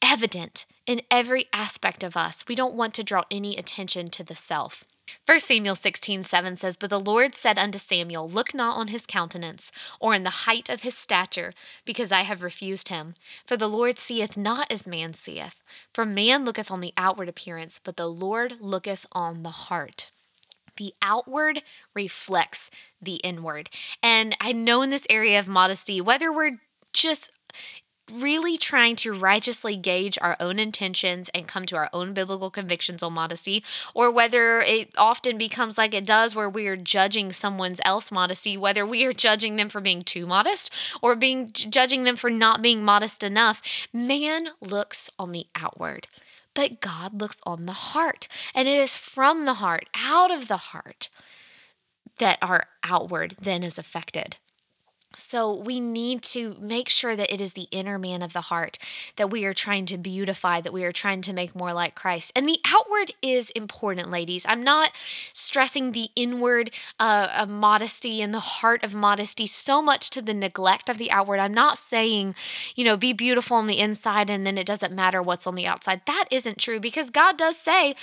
evident 0.00 0.64
in 0.86 1.02
every 1.10 1.46
aspect 1.52 2.02
of 2.02 2.16
us. 2.16 2.44
We 2.48 2.54
don't 2.54 2.74
want 2.74 2.94
to 2.94 3.04
draw 3.04 3.24
any 3.30 3.56
attention 3.56 4.08
to 4.08 4.24
the 4.24 4.36
self. 4.36 4.84
1 5.26 5.40
Samuel 5.40 5.74
16, 5.74 6.22
7 6.22 6.56
says, 6.56 6.76
But 6.76 6.90
the 6.90 7.00
Lord 7.00 7.34
said 7.34 7.58
unto 7.58 7.78
Samuel, 7.78 8.28
Look 8.28 8.54
not 8.54 8.76
on 8.76 8.88
his 8.88 9.06
countenance, 9.06 9.70
or 10.00 10.14
in 10.14 10.22
the 10.22 10.30
height 10.30 10.68
of 10.68 10.82
his 10.82 10.96
stature, 10.96 11.52
because 11.84 12.12
I 12.12 12.22
have 12.22 12.42
refused 12.42 12.88
him. 12.88 13.14
For 13.46 13.56
the 13.56 13.68
Lord 13.68 13.98
seeth 13.98 14.36
not 14.36 14.70
as 14.70 14.86
man 14.86 15.14
seeth. 15.14 15.62
For 15.94 16.04
man 16.04 16.44
looketh 16.44 16.70
on 16.70 16.80
the 16.80 16.94
outward 16.96 17.28
appearance, 17.28 17.80
but 17.82 17.96
the 17.96 18.08
Lord 18.08 18.60
looketh 18.60 19.06
on 19.12 19.42
the 19.42 19.50
heart. 19.50 20.10
The 20.76 20.92
outward 21.02 21.62
reflects 21.94 22.70
the 23.02 23.16
inward. 23.16 23.70
And 24.02 24.36
I 24.40 24.52
know 24.52 24.82
in 24.82 24.90
this 24.90 25.06
area 25.10 25.38
of 25.38 25.46
modesty, 25.46 26.00
whether 26.00 26.32
we're 26.32 26.58
just 26.92 27.32
really 28.10 28.56
trying 28.56 28.96
to 28.96 29.12
righteously 29.12 29.76
gauge 29.76 30.18
our 30.20 30.36
own 30.40 30.58
intentions 30.58 31.28
and 31.30 31.48
come 31.48 31.66
to 31.66 31.76
our 31.76 31.90
own 31.92 32.12
biblical 32.12 32.50
convictions 32.50 33.02
on 33.02 33.12
modesty, 33.12 33.64
or 33.94 34.10
whether 34.10 34.60
it 34.60 34.90
often 34.96 35.38
becomes 35.38 35.78
like 35.78 35.94
it 35.94 36.06
does 36.06 36.34
where 36.34 36.50
we 36.50 36.66
are 36.66 36.76
judging 36.76 37.32
someone's 37.32 37.80
else 37.84 38.12
modesty, 38.12 38.56
whether 38.56 38.86
we 38.86 39.04
are 39.04 39.12
judging 39.12 39.56
them 39.56 39.68
for 39.68 39.80
being 39.80 40.02
too 40.02 40.26
modest 40.26 40.72
or 41.02 41.14
being 41.14 41.50
judging 41.52 42.04
them 42.04 42.16
for 42.16 42.30
not 42.30 42.62
being 42.62 42.84
modest 42.84 43.22
enough. 43.22 43.62
Man 43.92 44.48
looks 44.60 45.10
on 45.18 45.32
the 45.32 45.46
outward. 45.54 46.08
But 46.52 46.80
God 46.80 47.20
looks 47.20 47.40
on 47.46 47.66
the 47.66 47.72
heart, 47.72 48.26
and 48.54 48.66
it 48.66 48.76
is 48.76 48.96
from 48.96 49.44
the 49.44 49.54
heart, 49.54 49.88
out 49.94 50.32
of 50.32 50.48
the 50.48 50.56
heart, 50.56 51.08
that 52.18 52.38
our 52.42 52.66
outward 52.82 53.36
then 53.40 53.62
is 53.62 53.78
affected. 53.78 54.36
So 55.16 55.52
we 55.52 55.80
need 55.80 56.22
to 56.22 56.56
make 56.60 56.88
sure 56.88 57.16
that 57.16 57.32
it 57.32 57.40
is 57.40 57.54
the 57.54 57.66
inner 57.72 57.98
man 57.98 58.22
of 58.22 58.32
the 58.32 58.42
heart 58.42 58.78
that 59.16 59.28
we 59.28 59.44
are 59.44 59.52
trying 59.52 59.84
to 59.86 59.98
beautify, 59.98 60.60
that 60.60 60.72
we 60.72 60.84
are 60.84 60.92
trying 60.92 61.20
to 61.22 61.32
make 61.32 61.54
more 61.54 61.72
like 61.72 61.96
Christ. 61.96 62.30
And 62.36 62.48
the 62.48 62.60
outward 62.64 63.10
is 63.20 63.50
important, 63.50 64.10
ladies. 64.10 64.46
I'm 64.48 64.62
not 64.62 64.92
stressing 65.32 65.90
the 65.90 66.10
inward 66.14 66.70
uh, 67.00 67.44
modesty 67.48 68.22
and 68.22 68.32
the 68.32 68.40
heart 68.40 68.84
of 68.84 68.94
modesty 68.94 69.46
so 69.46 69.82
much 69.82 70.10
to 70.10 70.22
the 70.22 70.34
neglect 70.34 70.88
of 70.88 70.98
the 70.98 71.10
outward. 71.10 71.40
I'm 71.40 71.54
not 71.54 71.78
saying, 71.78 72.36
you 72.76 72.84
know, 72.84 72.96
be 72.96 73.12
beautiful 73.12 73.56
on 73.56 73.66
the 73.66 73.80
inside 73.80 74.30
and 74.30 74.46
then 74.46 74.56
it 74.56 74.66
doesn't 74.66 74.94
matter 74.94 75.20
what's 75.20 75.46
on 75.46 75.56
the 75.56 75.66
outside. 75.66 76.02
That 76.06 76.26
isn't 76.30 76.58
true 76.58 76.78
because 76.78 77.10
God 77.10 77.36
does 77.36 77.56
say, 77.56 77.96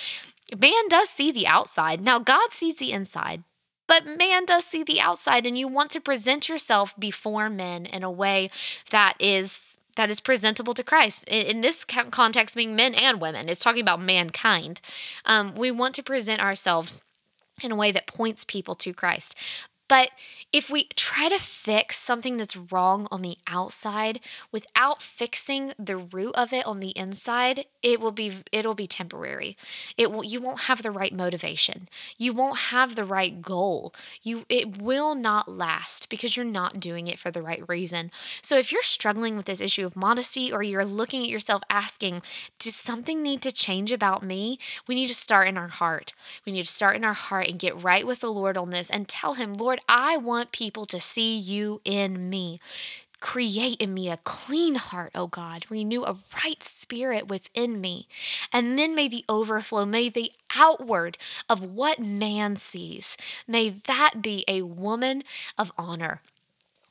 man 0.59 0.89
does 0.89 1.09
see 1.09 1.31
the 1.31 1.47
outside. 1.47 2.01
Now, 2.01 2.19
God 2.19 2.51
sees 2.51 2.75
the 2.75 2.91
inside. 2.91 3.43
But 3.87 4.05
man 4.05 4.45
does 4.45 4.65
see 4.65 4.83
the 4.83 4.99
outside, 4.99 5.45
and 5.45 5.57
you 5.57 5.67
want 5.67 5.91
to 5.91 6.01
present 6.01 6.49
yourself 6.49 6.93
before 6.99 7.49
men 7.49 7.85
in 7.85 8.03
a 8.03 8.11
way 8.11 8.49
that 8.91 9.15
is 9.19 9.77
that 9.95 10.09
is 10.11 10.19
presentable 10.19 10.75
to 10.75 10.83
Christ. 10.83 11.27
In, 11.27 11.61
this 11.61 11.83
context, 11.83 12.55
being 12.55 12.75
men 12.75 12.93
and 12.93 13.19
women, 13.19 13.49
it's 13.49 13.63
talking 13.63 13.81
about 13.81 13.99
mankind. 13.99 14.79
Um, 15.25 15.55
we 15.55 15.71
want 15.71 15.95
to 15.95 16.03
present 16.03 16.39
ourselves 16.39 17.01
in 17.63 17.71
a 17.71 17.75
way 17.75 17.91
that 17.91 18.05
points 18.05 18.45
people 18.45 18.75
to 18.75 18.93
Christ. 18.93 19.35
But 19.87 20.11
if 20.53 20.69
we 20.69 20.85
try 20.95 21.27
to 21.27 21.39
fix 21.39 21.97
something 21.97 22.37
that's 22.37 22.55
wrong 22.55 23.07
on 23.11 23.21
the 23.21 23.37
outside 23.47 24.21
without 24.51 25.01
fixing 25.01 25.73
the 25.77 25.97
root 25.97 26.33
of 26.35 26.53
it 26.53 26.65
on 26.65 26.79
the 26.79 26.97
inside, 26.97 27.65
it 27.83 27.99
will 27.99 28.11
be 28.11 28.31
it'll 28.51 28.73
be 28.73 28.87
temporary. 28.87 29.57
It 29.97 30.11
will 30.11 30.23
you 30.23 30.39
won't 30.39 30.61
have 30.61 30.83
the 30.83 30.91
right 30.91 31.13
motivation. 31.13 31.89
You 32.17 32.31
won't 32.31 32.57
have 32.57 32.95
the 32.95 33.03
right 33.03 33.41
goal. 33.41 33.93
You 34.23 34.45
it 34.47 34.81
will 34.81 35.15
not 35.15 35.49
last 35.49 36.09
because 36.09 36.37
you're 36.37 36.45
not 36.45 36.79
doing 36.79 37.07
it 37.07 37.19
for 37.19 37.29
the 37.29 37.41
right 37.41 37.63
reason. 37.67 38.09
So 38.41 38.57
if 38.57 38.71
you're 38.71 38.81
struggling 38.81 39.35
with 39.35 39.47
this 39.47 39.61
issue 39.61 39.85
of 39.85 39.97
modesty 39.97 40.51
or 40.51 40.63
you're 40.63 40.85
looking 40.85 41.23
at 41.23 41.29
yourself 41.29 41.61
asking, 41.69 42.21
does 42.57 42.75
something 42.75 43.21
need 43.21 43.41
to 43.41 43.51
change 43.51 43.91
about 43.91 44.23
me? 44.23 44.59
We 44.87 44.95
need 44.95 45.07
to 45.07 45.15
start 45.15 45.49
in 45.49 45.57
our 45.57 45.67
heart. 45.67 46.13
We 46.45 46.53
need 46.53 46.65
to 46.65 46.71
start 46.71 46.95
in 46.95 47.03
our 47.03 47.13
heart 47.13 47.47
and 47.49 47.59
get 47.59 47.83
right 47.83 48.07
with 48.07 48.21
the 48.21 48.31
Lord 48.31 48.55
on 48.55 48.69
this 48.69 48.89
and 48.89 49.09
tell 49.09 49.33
him, 49.33 49.51
Lord, 49.51 49.81
I 49.89 50.15
want 50.15 50.36
want 50.37 50.51
people 50.51 50.85
to 50.85 51.01
see 51.01 51.35
you 51.35 51.81
in 51.83 52.29
me. 52.29 52.59
Create 53.19 53.81
in 53.81 53.95
me 53.95 54.11
a 54.11 54.17
clean 54.17 54.75
heart, 54.75 55.11
O 55.15 55.25
God. 55.25 55.65
Renew 55.67 56.03
a 56.03 56.15
right 56.35 56.61
spirit 56.61 57.27
within 57.27 57.81
me. 57.81 58.07
And 58.53 58.77
then 58.77 58.93
may 58.93 59.07
the 59.07 59.25
overflow, 59.27 59.83
may 59.83 60.09
the 60.09 60.31
outward 60.55 61.17
of 61.49 61.63
what 61.63 61.97
man 61.97 62.55
sees, 62.55 63.17
may 63.47 63.69
that 63.69 64.21
be 64.21 64.45
a 64.47 64.61
woman 64.61 65.23
of 65.57 65.71
honor 65.77 66.21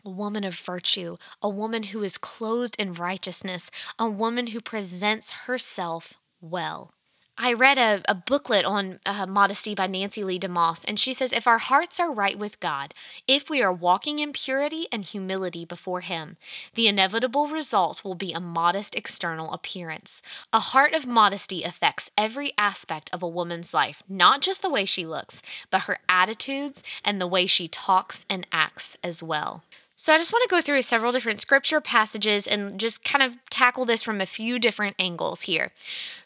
a 0.05 0.09
woman 0.11 0.45
of 0.45 0.55
virtue, 0.55 1.17
a 1.43 1.49
woman 1.49 1.83
who 1.83 2.01
is 2.05 2.17
clothed 2.17 2.77
in 2.79 2.93
righteousness, 2.93 3.73
a 3.99 4.09
woman 4.09 4.49
who 4.49 4.61
presents 4.61 5.33
herself 5.47 6.15
well. 6.41 6.93
I 7.39 7.53
read 7.53 7.77
a, 7.77 8.03
a 8.09 8.15
booklet 8.15 8.65
on 8.65 8.99
uh, 9.05 9.27
modesty 9.27 9.75
by 9.75 9.87
Nancy 9.87 10.25
Leigh 10.25 10.39
DeMoss, 10.39 10.85
and 10.89 10.99
she 10.99 11.13
says 11.13 11.33
if 11.33 11.47
our 11.47 11.59
hearts 11.59 12.01
are 12.01 12.11
right 12.11 12.39
with 12.39 12.61
God, 12.61 12.95
if 13.29 13.51
we 13.51 13.63
are 13.63 13.73
walking 13.73 14.19
in 14.19 14.33
purity 14.33 14.87
and 14.91 15.05
humility 15.05 15.67
before 15.67 16.01
Him, 16.01 16.39
the 16.75 16.89
inevitable 16.89 17.49
result 17.49 18.03
will 18.03 18.15
be 18.15 18.33
a 18.33 18.41
modest 18.41 18.95
external 18.95 19.53
appearance. 19.53 20.23
A 20.53 20.61
heart 20.61 20.95
of 20.95 21.07
modesty 21.07 21.63
affects 21.63 22.11
every 22.17 22.53
aspect 22.57 23.11
of 23.13 23.23
a 23.23 23.29
woman's 23.29 23.75
life, 23.75 24.03
not 24.09 24.41
just 24.41 24.63
the 24.63 24.71
way 24.71 24.87
she 24.87 25.05
looks, 25.05 25.43
but 25.71 25.83
her 25.83 25.99
attitudes 26.09 26.83
and 27.05 27.21
the 27.21 27.27
way 27.27 27.45
she 27.47 27.69
talks 27.69 28.25
and 28.31 28.47
acts 28.51 28.97
as 29.05 29.23
well. 29.23 29.63
So 29.97 30.13
I 30.13 30.19
just 30.19 30.33
want 30.33 30.43
to 30.43 30.55
go 30.55 30.61
through 30.61 30.83
several 30.83 31.11
different 31.11 31.41
scripture 31.41 31.81
passages 31.81 32.47
and 32.47 32.79
just 32.79 33.03
kind 33.03 33.23
of 33.23 33.39
tackle 33.49 33.87
this 33.87 34.03
from 34.03 34.21
a 34.21 34.27
few 34.27 34.59
different 34.59 34.95
angles 34.99 35.43
here. 35.43 35.73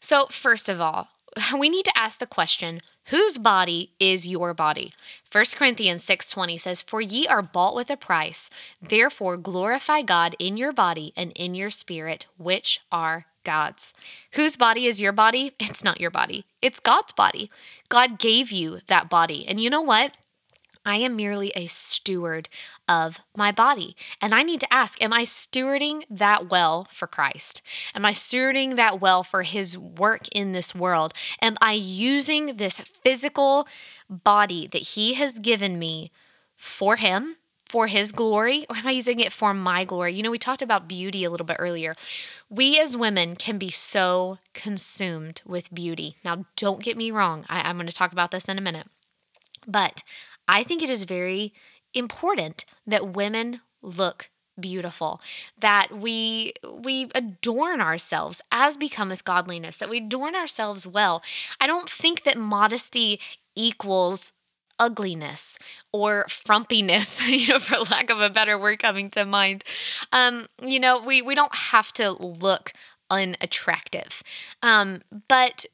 So, 0.00 0.26
first 0.26 0.68
of 0.68 0.80
all, 0.80 1.08
we 1.58 1.68
need 1.68 1.84
to 1.84 1.96
ask 1.96 2.18
the 2.18 2.26
question, 2.26 2.80
whose 3.06 3.38
body 3.38 3.90
is 4.00 4.26
your 4.26 4.52
body? 4.54 4.92
1 5.30 5.44
Corinthians 5.56 6.02
6:20 6.04 6.58
says, 6.58 6.82
"For 6.82 7.00
ye 7.00 7.28
are 7.28 7.42
bought 7.42 7.76
with 7.76 7.90
a 7.90 7.96
price; 7.96 8.50
therefore 8.82 9.36
glorify 9.36 10.02
God 10.02 10.34
in 10.40 10.56
your 10.56 10.72
body 10.72 11.12
and 11.16 11.30
in 11.36 11.54
your 11.54 11.70
spirit, 11.70 12.26
which 12.36 12.80
are 12.90 13.26
God's. 13.44 13.94
Whose 14.32 14.56
body 14.56 14.86
is 14.86 15.00
your 15.00 15.12
body? 15.12 15.52
It's 15.58 15.84
not 15.84 16.00
your 16.00 16.10
body. 16.10 16.44
It's 16.60 16.80
God's 16.80 17.12
body. 17.12 17.50
God 17.88 18.18
gave 18.18 18.50
you 18.50 18.80
that 18.88 19.08
body. 19.08 19.46
And 19.46 19.60
you 19.60 19.70
know 19.70 19.80
what? 19.80 20.16
I 20.84 20.96
am 20.96 21.16
merely 21.16 21.52
a 21.54 21.66
steward 21.66 22.48
of 22.88 23.20
my 23.36 23.52
body. 23.52 23.94
And 24.20 24.34
I 24.34 24.42
need 24.42 24.60
to 24.60 24.72
ask 24.72 25.02
Am 25.02 25.12
I 25.12 25.22
stewarding 25.22 26.04
that 26.10 26.48
well 26.48 26.86
for 26.90 27.06
Christ? 27.06 27.62
Am 27.94 28.04
I 28.04 28.12
stewarding 28.12 28.76
that 28.76 29.00
well 29.00 29.22
for 29.22 29.42
His 29.42 29.76
work 29.76 30.22
in 30.34 30.52
this 30.52 30.74
world? 30.74 31.12
Am 31.40 31.56
I 31.60 31.72
using 31.72 32.56
this 32.56 32.80
physical 32.80 33.66
body 34.08 34.66
that 34.68 34.82
He 34.82 35.14
has 35.14 35.38
given 35.38 35.78
me 35.78 36.10
for 36.56 36.96
Him? 36.96 37.36
For 37.66 37.86
his 37.86 38.10
glory, 38.10 38.66
or 38.68 38.76
am 38.78 38.88
I 38.88 38.90
using 38.90 39.20
it 39.20 39.32
for 39.32 39.54
my 39.54 39.84
glory? 39.84 40.12
You 40.12 40.24
know, 40.24 40.32
we 40.32 40.40
talked 40.40 40.60
about 40.60 40.88
beauty 40.88 41.22
a 41.22 41.30
little 41.30 41.46
bit 41.46 41.58
earlier. 41.60 41.94
We 42.48 42.80
as 42.80 42.96
women 42.96 43.36
can 43.36 43.58
be 43.58 43.70
so 43.70 44.38
consumed 44.54 45.40
with 45.46 45.72
beauty. 45.72 46.16
Now, 46.24 46.46
don't 46.56 46.82
get 46.82 46.96
me 46.96 47.12
wrong, 47.12 47.46
I, 47.48 47.60
I'm 47.60 47.76
going 47.76 47.86
to 47.86 47.94
talk 47.94 48.10
about 48.10 48.32
this 48.32 48.48
in 48.48 48.58
a 48.58 48.60
minute. 48.60 48.88
But 49.68 50.02
I 50.50 50.64
think 50.64 50.82
it 50.82 50.90
is 50.90 51.04
very 51.04 51.52
important 51.94 52.64
that 52.86 53.12
women 53.12 53.60
look 53.82 54.30
beautiful 54.58 55.22
that 55.58 55.88
we 55.90 56.52
we 56.82 57.08
adorn 57.14 57.80
ourselves 57.80 58.42
as 58.52 58.76
becometh 58.76 59.24
godliness 59.24 59.78
that 59.78 59.88
we 59.88 59.98
adorn 59.98 60.34
ourselves 60.34 60.86
well. 60.86 61.22
I 61.60 61.66
don't 61.66 61.88
think 61.88 62.24
that 62.24 62.36
modesty 62.36 63.20
equals 63.56 64.32
ugliness 64.78 65.58
or 65.92 66.26
frumpiness 66.28 67.26
you 67.28 67.54
know 67.54 67.58
for 67.58 67.78
lack 67.90 68.10
of 68.10 68.20
a 68.20 68.28
better 68.28 68.58
word 68.58 68.80
coming 68.80 69.08
to 69.10 69.24
mind. 69.24 69.64
Um 70.12 70.46
you 70.60 70.80
know 70.80 71.00
we 71.00 71.22
we 71.22 71.34
don't 71.34 71.54
have 71.54 71.92
to 71.94 72.10
look 72.10 72.72
unattractive. 73.08 74.22
Um 74.62 75.00
but 75.28 75.64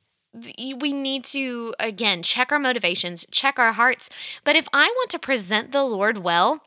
we 0.57 0.93
need 0.93 1.25
to 1.27 1.75
again 1.79 2.23
check 2.23 2.53
our 2.53 2.59
motivations, 2.59 3.27
check 3.31 3.59
our 3.59 3.73
hearts. 3.73 4.09
But 4.45 4.57
if 4.57 4.69
I 4.73 4.87
want 4.87 5.11
to 5.11 5.19
present 5.19 5.73
the 5.73 5.85
Lord 5.85 6.19
well, 6.19 6.63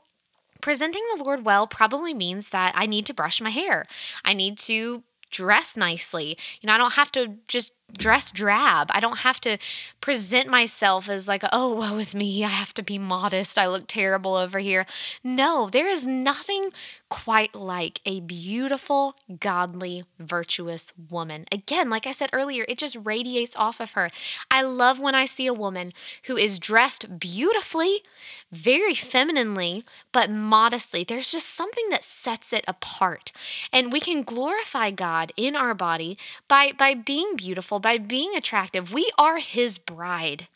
presenting 0.61 1.03
the 1.15 1.23
Lord 1.23 1.45
well 1.45 1.67
probably 1.67 2.13
means 2.13 2.49
that 2.49 2.73
I 2.75 2.85
need 2.85 3.05
to 3.07 3.13
brush 3.13 3.41
my 3.41 3.49
hair. 3.49 3.85
I 4.25 4.33
need 4.33 4.57
to 4.59 5.03
dress 5.31 5.77
nicely. 5.77 6.37
You 6.61 6.67
know, 6.67 6.73
I 6.73 6.77
don't 6.77 6.93
have 6.93 7.11
to 7.13 7.37
just 7.47 7.73
dress 7.97 8.31
drab. 8.31 8.89
I 8.91 8.99
don't 8.99 9.19
have 9.19 9.39
to 9.41 9.57
present 10.01 10.49
myself 10.49 11.09
as 11.09 11.27
like, 11.27 11.43
oh, 11.51 11.73
woe 11.73 11.97
is 11.97 12.15
me. 12.15 12.43
I 12.43 12.47
have 12.47 12.73
to 12.75 12.83
be 12.83 12.97
modest. 12.97 13.57
I 13.57 13.67
look 13.67 13.85
terrible 13.87 14.35
over 14.35 14.59
here. 14.59 14.85
No, 15.23 15.69
there 15.71 15.87
is 15.87 16.07
nothing 16.07 16.69
quite 17.09 17.55
like 17.55 18.01
a 18.05 18.21
beautiful, 18.21 19.15
godly, 19.39 20.03
virtuous 20.19 20.93
woman. 21.09 21.45
Again, 21.51 21.89
like 21.89 22.05
I 22.05 22.11
said 22.11 22.29
earlier, 22.31 22.65
it 22.67 22.77
just 22.77 22.97
radiates 23.03 23.55
off 23.55 23.79
of 23.79 23.93
her. 23.93 24.09
I 24.51 24.61
love 24.61 24.99
when 24.99 25.15
I 25.15 25.25
see 25.25 25.47
a 25.47 25.53
woman 25.53 25.91
who 26.25 26.37
is 26.37 26.59
dressed 26.59 27.19
beautifully, 27.19 28.03
very 28.51 28.93
femininely, 28.93 29.83
but 30.11 30.29
modestly. 30.29 31.03
There's 31.03 31.31
just 31.31 31.49
something 31.49 31.89
that 31.89 32.03
sets 32.03 32.53
it 32.53 32.63
apart. 32.67 33.31
And 33.73 33.91
we 33.91 33.99
can 33.99 34.21
glorify 34.21 34.91
God 34.91 35.31
in 35.35 35.55
our 35.55 35.73
body 35.73 36.17
by 36.47 36.71
by 36.77 36.93
being 36.93 37.35
by 37.79 37.97
being 37.97 38.35
attractive. 38.35 38.93
We 38.93 39.11
are 39.17 39.39
his 39.39 39.77
bride. 39.77 40.47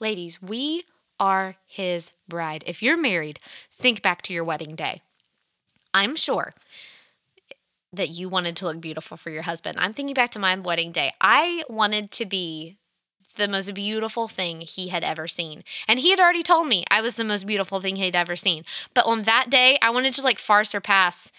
Ladies, 0.00 0.42
we 0.42 0.84
are 1.20 1.56
his 1.66 2.10
bride. 2.28 2.64
If 2.66 2.82
you're 2.82 2.96
married, 2.96 3.38
think 3.70 4.02
back 4.02 4.22
to 4.22 4.32
your 4.32 4.44
wedding 4.44 4.74
day. 4.74 5.02
I'm 5.94 6.16
sure 6.16 6.52
that 7.92 8.08
you 8.08 8.28
wanted 8.28 8.56
to 8.56 8.66
look 8.66 8.80
beautiful 8.80 9.16
for 9.16 9.30
your 9.30 9.42
husband. 9.42 9.78
I'm 9.78 9.92
thinking 9.92 10.14
back 10.14 10.30
to 10.30 10.38
my 10.38 10.58
wedding 10.58 10.92
day. 10.92 11.12
I 11.20 11.62
wanted 11.68 12.10
to 12.12 12.26
be 12.26 12.76
the 13.36 13.48
most 13.48 13.72
beautiful 13.74 14.28
thing 14.28 14.62
he 14.62 14.88
had 14.88 15.04
ever 15.04 15.26
seen. 15.26 15.62
And 15.86 15.98
he 15.98 16.10
had 16.10 16.20
already 16.20 16.42
told 16.42 16.66
me 16.66 16.84
I 16.90 17.00
was 17.00 17.16
the 17.16 17.24
most 17.24 17.46
beautiful 17.46 17.80
thing 17.80 17.96
he'd 17.96 18.16
ever 18.16 18.36
seen. 18.36 18.64
But 18.94 19.06
on 19.06 19.22
that 19.22 19.50
day, 19.50 19.78
I 19.82 19.90
wanted 19.90 20.14
to 20.14 20.22
like 20.22 20.38
far 20.38 20.64
surpass 20.64 21.32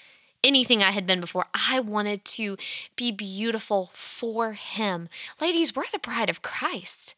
anything 0.44 0.84
I 0.84 0.92
had 0.92 1.08
been 1.08 1.22
before. 1.22 1.46
I 1.54 1.80
wanted 1.80 2.26
to 2.26 2.58
be 2.96 3.12
beautiful 3.12 3.92
for 3.94 4.54
him. 4.54 5.10
Ladies, 5.40 5.76
we're 5.76 5.84
the 5.92 6.00
bride 6.00 6.30
of 6.30 6.42
Christ 6.42 7.16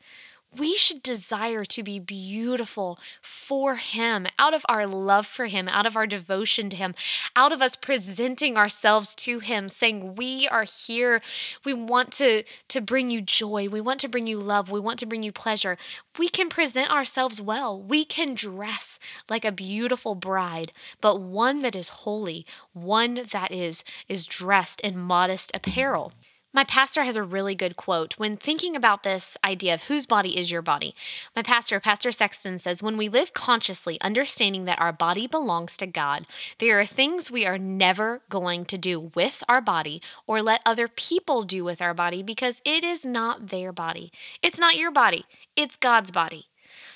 we 0.58 0.76
should 0.78 1.04
desire 1.04 1.66
to 1.66 1.84
be 1.84 2.00
beautiful 2.00 3.00
for 3.22 3.76
Him, 3.76 4.28
out 4.40 4.54
of 4.54 4.66
our 4.70 4.86
love 4.86 5.26
for 5.26 5.46
Him, 5.46 5.68
out 5.68 5.86
of 5.86 5.96
our 5.96 6.08
devotion 6.08 6.70
to 6.70 6.78
Him, 6.78 6.96
out 7.36 7.52
of 7.52 7.62
us 7.62 7.76
presenting 7.76 8.58
ourselves 8.58 9.16
to 9.16 9.40
Him, 9.40 9.70
saying, 9.70 10.16
We 10.16 10.48
are 10.48 10.64
here. 10.64 11.22
We 11.64 11.74
want 11.74 12.12
to, 12.14 12.44
to 12.70 12.82
bring 12.82 13.10
you 13.10 13.22
joy. 13.22 13.68
We 13.70 13.82
want 13.82 14.00
to 14.02 14.08
bring 14.08 14.28
you 14.28 14.38
love. 14.38 14.72
We 14.72 14.80
want 14.80 15.00
to 15.00 15.06
bring 15.06 15.24
you 15.24 15.32
pleasure. 15.32 15.78
We 16.18 16.30
can 16.30 16.50
present 16.50 16.92
ourselves 16.92 17.42
well. 17.42 17.82
We 17.82 18.06
can 18.06 18.34
dress 18.34 19.00
like 19.30 19.46
a 19.46 19.52
beautiful 19.52 20.16
bride, 20.16 20.72
but 21.02 21.22
one 21.22 21.62
that 21.62 21.76
is 21.76 21.90
holy, 21.90 22.46
one 22.74 23.22
that 23.32 23.52
is, 23.52 23.84
is 24.08 24.26
dressed 24.26 24.82
in 24.82 24.98
modest 25.00 25.52
apparel. 25.54 26.14
My 26.56 26.64
pastor 26.64 27.04
has 27.04 27.18
a 27.18 27.24
really 27.24 27.54
good 27.54 27.76
quote 27.76 28.14
when 28.18 28.38
thinking 28.38 28.78
about 28.78 29.04
this 29.04 29.36
idea 29.44 29.74
of 29.74 29.84
whose 29.84 30.06
body 30.06 30.38
is 30.38 30.52
your 30.52 30.62
body. 30.62 30.96
My 31.36 31.42
pastor, 31.42 31.82
Pastor 31.82 32.14
Sexton, 32.14 32.60
says 32.60 32.82
When 32.82 32.96
we 32.96 33.10
live 33.10 33.34
consciously, 33.34 34.00
understanding 34.00 34.64
that 34.64 34.80
our 34.80 34.94
body 34.94 35.28
belongs 35.28 35.76
to 35.76 35.86
God, 35.86 36.26
there 36.60 36.80
are 36.80 36.86
things 36.86 37.30
we 37.30 37.46
are 37.46 37.58
never 37.58 38.22
going 38.30 38.64
to 38.66 38.78
do 38.78 39.12
with 39.16 39.44
our 39.50 39.60
body 39.60 40.02
or 40.28 40.42
let 40.42 40.62
other 40.66 40.88
people 40.88 41.44
do 41.44 41.66
with 41.66 41.82
our 41.82 41.94
body 41.94 42.24
because 42.24 42.62
it 42.64 42.86
is 42.86 43.06
not 43.06 43.50
their 43.50 43.74
body. 43.74 44.14
It's 44.42 44.58
not 44.58 44.78
your 44.78 44.92
body, 44.92 45.26
it's 45.58 45.76
God's 45.76 46.12
body. 46.12 46.46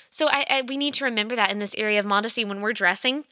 So 0.08 0.28
I, 0.28 0.46
I, 0.48 0.62
we 0.62 0.78
need 0.78 0.94
to 0.94 1.04
remember 1.04 1.36
that 1.36 1.52
in 1.52 1.58
this 1.58 1.74
area 1.74 2.00
of 2.00 2.06
modesty 2.06 2.46
when 2.46 2.62
we're 2.62 2.72
dressing 2.72 3.24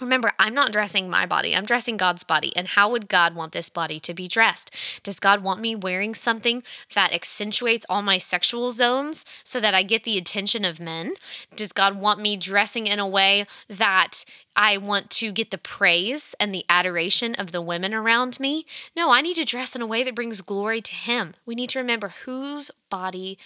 Remember, 0.00 0.32
I'm 0.38 0.54
not 0.54 0.72
dressing 0.72 1.10
my 1.10 1.26
body, 1.26 1.54
I'm 1.54 1.64
dressing 1.64 1.96
God's 1.96 2.24
body. 2.24 2.54
And 2.56 2.68
how 2.68 2.90
would 2.90 3.08
God 3.08 3.34
want 3.34 3.52
this 3.52 3.68
body 3.68 4.00
to 4.00 4.14
be 4.14 4.26
dressed? 4.26 4.74
Does 5.02 5.20
God 5.20 5.42
want 5.42 5.60
me 5.60 5.76
wearing 5.76 6.14
something 6.14 6.62
that 6.94 7.12
accentuates 7.12 7.86
all 7.88 8.02
my 8.02 8.18
sexual 8.18 8.72
zones 8.72 9.24
so 9.44 9.60
that 9.60 9.74
I 9.74 9.82
get 9.82 10.04
the 10.04 10.18
attention 10.18 10.64
of 10.64 10.80
men? 10.80 11.14
Does 11.54 11.72
God 11.72 12.00
want 12.00 12.20
me 12.20 12.36
dressing 12.36 12.86
in 12.86 12.98
a 12.98 13.06
way 13.06 13.46
that 13.68 14.24
I 14.56 14.76
want 14.76 15.10
to 15.10 15.32
get 15.32 15.50
the 15.50 15.58
praise 15.58 16.34
and 16.40 16.54
the 16.54 16.64
adoration 16.68 17.34
of 17.34 17.52
the 17.52 17.62
women 17.62 17.94
around 17.94 18.40
me? 18.40 18.66
No, 18.96 19.12
I 19.12 19.20
need 19.20 19.36
to 19.36 19.44
dress 19.44 19.76
in 19.76 19.82
a 19.82 19.86
way 19.86 20.02
that 20.04 20.14
brings 20.14 20.40
glory 20.40 20.80
to 20.80 20.92
Him. 20.92 21.34
We 21.44 21.54
need 21.54 21.70
to 21.70 21.78
remember 21.78 22.08
whose 22.24 22.70
body 22.90 23.38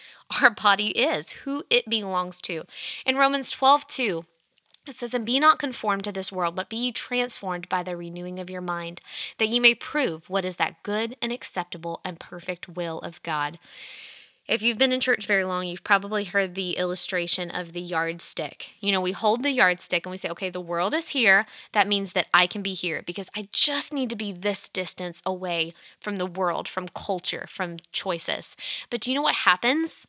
our 0.42 0.50
body 0.50 0.88
is, 0.88 1.30
who 1.30 1.64
it 1.70 1.88
belongs 1.88 2.40
to. 2.42 2.64
In 3.04 3.16
Romans 3.16 3.50
12, 3.50 3.86
2, 3.86 4.24
it 4.88 4.94
says, 4.94 5.14
And 5.14 5.26
be 5.26 5.40
not 5.40 5.58
conformed 5.58 6.04
to 6.04 6.12
this 6.12 6.32
world, 6.32 6.54
but 6.54 6.68
be 6.68 6.76
ye 6.76 6.92
transformed 6.92 7.68
by 7.68 7.82
the 7.82 7.96
renewing 7.96 8.38
of 8.38 8.50
your 8.50 8.60
mind, 8.60 9.00
that 9.38 9.48
ye 9.48 9.60
may 9.60 9.74
prove 9.74 10.28
what 10.28 10.44
is 10.44 10.56
that 10.56 10.82
good 10.82 11.16
and 11.20 11.32
acceptable 11.32 12.00
and 12.04 12.20
perfect 12.20 12.68
will 12.68 13.00
of 13.00 13.22
God. 13.22 13.58
If 14.48 14.62
you've 14.62 14.78
been 14.78 14.92
in 14.92 15.00
church 15.00 15.26
very 15.26 15.44
long, 15.44 15.66
you've 15.66 15.82
probably 15.82 16.22
heard 16.22 16.54
the 16.54 16.72
illustration 16.72 17.50
of 17.50 17.72
the 17.72 17.80
yardstick. 17.80 18.74
You 18.80 18.92
know, 18.92 19.00
we 19.00 19.10
hold 19.10 19.42
the 19.42 19.50
yardstick 19.50 20.06
and 20.06 20.12
we 20.12 20.16
say, 20.16 20.28
okay, 20.28 20.50
the 20.50 20.60
world 20.60 20.94
is 20.94 21.08
here. 21.08 21.46
That 21.72 21.88
means 21.88 22.12
that 22.12 22.28
I 22.32 22.46
can 22.46 22.62
be 22.62 22.72
here 22.72 23.02
because 23.04 23.28
I 23.34 23.48
just 23.50 23.92
need 23.92 24.08
to 24.10 24.16
be 24.16 24.30
this 24.30 24.68
distance 24.68 25.20
away 25.26 25.72
from 26.00 26.16
the 26.16 26.26
world, 26.26 26.68
from 26.68 26.86
culture, 26.88 27.46
from 27.48 27.78
choices. 27.90 28.56
But 28.88 29.00
do 29.00 29.10
you 29.10 29.16
know 29.16 29.22
what 29.22 29.34
happens? 29.34 30.06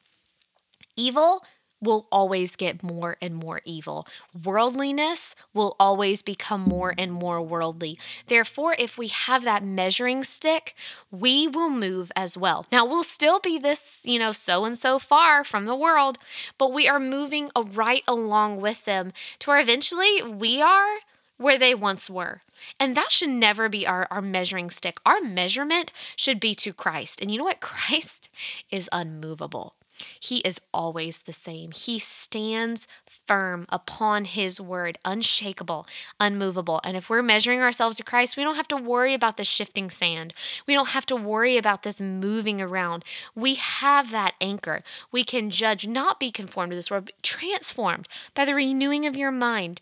Evil 0.96 1.44
will 1.82 2.08
always 2.12 2.56
get 2.56 2.84
more 2.84 3.18
and 3.22 3.36
more 3.36 3.62
evil. 3.66 4.08
Worldliness 4.44 5.36
will 5.54 5.76
always 5.80 6.22
become 6.22 6.62
more 6.62 6.94
and 6.98 7.12
more 7.12 7.42
worldly. 7.42 7.98
Therefore, 8.28 8.76
if 8.80 8.98
we 8.98 9.08
have 9.08 9.44
that 9.44 9.64
measuring 9.64 10.24
stick, 10.24 10.76
we 11.12 11.48
will 11.48 11.70
move 11.70 12.12
as 12.16 12.38
well. 12.38 12.66
Now, 12.72 12.86
we'll 12.86 13.04
still 13.04 13.40
be 13.40 13.58
this, 13.58 14.02
you 14.06 14.20
know, 14.20 14.32
so 14.32 14.66
and 14.66 14.78
so 14.78 15.00
far 15.00 15.44
from 15.44 15.66
the 15.66 15.76
world, 15.76 16.18
but 16.58 16.74
we 16.74 16.88
are 16.88 17.00
moving 17.00 17.52
right 17.74 18.04
along 18.08 18.62
with 18.62 18.86
them 18.86 19.14
to 19.40 19.50
where 19.50 19.60
eventually 19.60 20.24
we 20.24 20.62
are 20.62 20.98
where 21.38 21.58
they 21.58 21.76
once 21.76 22.10
were. 22.10 22.42
And 22.80 22.96
that 22.96 23.12
should 23.12 23.30
never 23.30 23.70
be 23.70 23.86
our, 23.86 24.08
our 24.10 24.22
measuring 24.22 24.70
stick. 24.70 25.00
Our 25.06 25.22
measurement 25.22 25.92
should 26.16 26.40
be 26.40 26.56
to 26.56 26.74
Christ. 26.74 27.22
And 27.22 27.32
you 27.32 27.38
know 27.38 27.44
what? 27.44 27.60
Christ 27.62 28.30
is 28.72 28.90
unmovable. 28.92 29.76
He 30.20 30.38
is 30.40 30.60
always 30.74 31.24
the 31.24 31.34
same. 31.34 31.72
He 31.72 32.00
stands 32.00 32.88
firm 33.08 33.66
upon 33.70 34.26
His 34.26 34.60
word, 34.60 34.98
unshakable, 35.06 35.88
unmovable. 36.20 36.82
And 36.84 36.96
if 36.98 37.10
we're 37.10 37.22
measuring 37.22 37.62
ourselves 37.62 37.98
to 37.98 38.04
Christ, 38.04 38.38
we 38.38 38.44
don't 38.44 38.56
have 38.56 38.68
to 38.70 38.78
worry 38.78 39.14
about 39.14 39.38
the 39.38 39.46
shifting 39.46 39.90
sand. 39.90 40.34
We 40.66 40.74
don't 40.74 40.90
have 40.90 41.06
to 41.08 41.16
worry 41.16 41.58
about 41.58 41.84
this 41.84 42.00
moving 42.00 42.62
around. 42.62 43.04
We 43.36 43.56
have 43.56 44.12
that 44.12 44.36
anchor. 44.40 44.84
We 45.12 45.24
can 45.24 45.50
judge, 45.50 45.88
not 45.88 46.20
be 46.20 46.32
conformed 46.32 46.72
to 46.72 46.76
this 46.76 46.92
world, 46.92 47.06
but 47.06 47.24
transformed 47.24 48.08
by 48.34 48.46
the 48.46 48.56
renewing 48.56 49.06
of 49.06 49.16
your 49.16 49.32
mind 49.32 49.82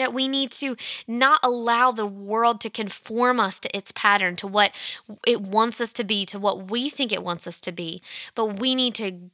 that 0.00 0.12
we 0.12 0.28
need 0.28 0.50
to 0.52 0.76
not 1.06 1.40
allow 1.42 1.92
the 1.92 2.06
world 2.06 2.60
to 2.62 2.70
conform 2.70 3.38
us 3.38 3.60
to 3.60 3.76
its 3.76 3.92
pattern, 3.92 4.36
to 4.36 4.46
what 4.46 4.72
it 5.26 5.40
wants 5.40 5.80
us 5.80 5.92
to 5.94 6.04
be, 6.04 6.26
to 6.26 6.38
what 6.38 6.70
we 6.70 6.88
think 6.88 7.12
it 7.12 7.22
wants 7.22 7.46
us 7.46 7.60
to 7.60 7.72
be. 7.72 8.02
But 8.34 8.58
we 8.58 8.74
need 8.74 8.94
to 8.96 9.30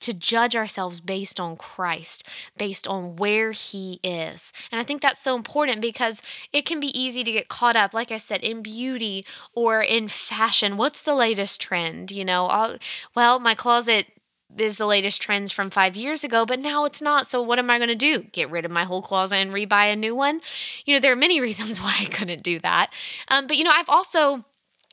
to 0.00 0.14
judge 0.14 0.54
ourselves 0.54 1.00
based 1.00 1.40
on 1.40 1.56
Christ, 1.56 2.26
based 2.56 2.86
on 2.86 3.16
where 3.16 3.52
He 3.52 4.00
is. 4.02 4.52
And 4.70 4.80
I 4.80 4.84
think 4.84 5.02
that's 5.02 5.20
so 5.20 5.34
important 5.34 5.80
because 5.80 6.22
it 6.52 6.64
can 6.64 6.80
be 6.80 6.98
easy 6.98 7.24
to 7.24 7.32
get 7.32 7.48
caught 7.48 7.76
up, 7.76 7.92
like 7.92 8.12
I 8.12 8.18
said, 8.18 8.42
in 8.42 8.62
beauty 8.62 9.24
or 9.54 9.82
in 9.82 10.08
fashion. 10.08 10.76
What's 10.76 11.02
the 11.02 11.14
latest 11.14 11.60
trend? 11.60 12.10
You 12.12 12.24
know, 12.24 12.46
I'll, 12.46 12.76
well, 13.14 13.40
my 13.40 13.54
closet 13.54 14.06
is 14.56 14.76
the 14.76 14.86
latest 14.86 15.20
trends 15.20 15.52
from 15.52 15.70
five 15.70 15.94
years 15.94 16.24
ago, 16.24 16.46
but 16.46 16.58
now 16.58 16.84
it's 16.84 17.02
not. 17.02 17.26
So 17.26 17.42
what 17.42 17.58
am 17.58 17.70
I 17.70 17.78
going 17.78 17.88
to 17.88 17.94
do? 17.94 18.24
Get 18.32 18.50
rid 18.50 18.64
of 18.64 18.70
my 18.70 18.84
whole 18.84 19.02
closet 19.02 19.36
and 19.36 19.52
rebuy 19.52 19.92
a 19.92 19.96
new 19.96 20.14
one? 20.14 20.40
You 20.84 20.94
know, 20.94 21.00
there 21.00 21.12
are 21.12 21.16
many 21.16 21.40
reasons 21.48 21.80
why 21.80 21.96
I 22.00 22.06
couldn't 22.06 22.42
do 22.42 22.58
that. 22.60 22.92
Um, 23.28 23.46
but 23.46 23.56
you 23.56 23.64
know, 23.64 23.72
I've 23.74 23.88
also 23.88 24.44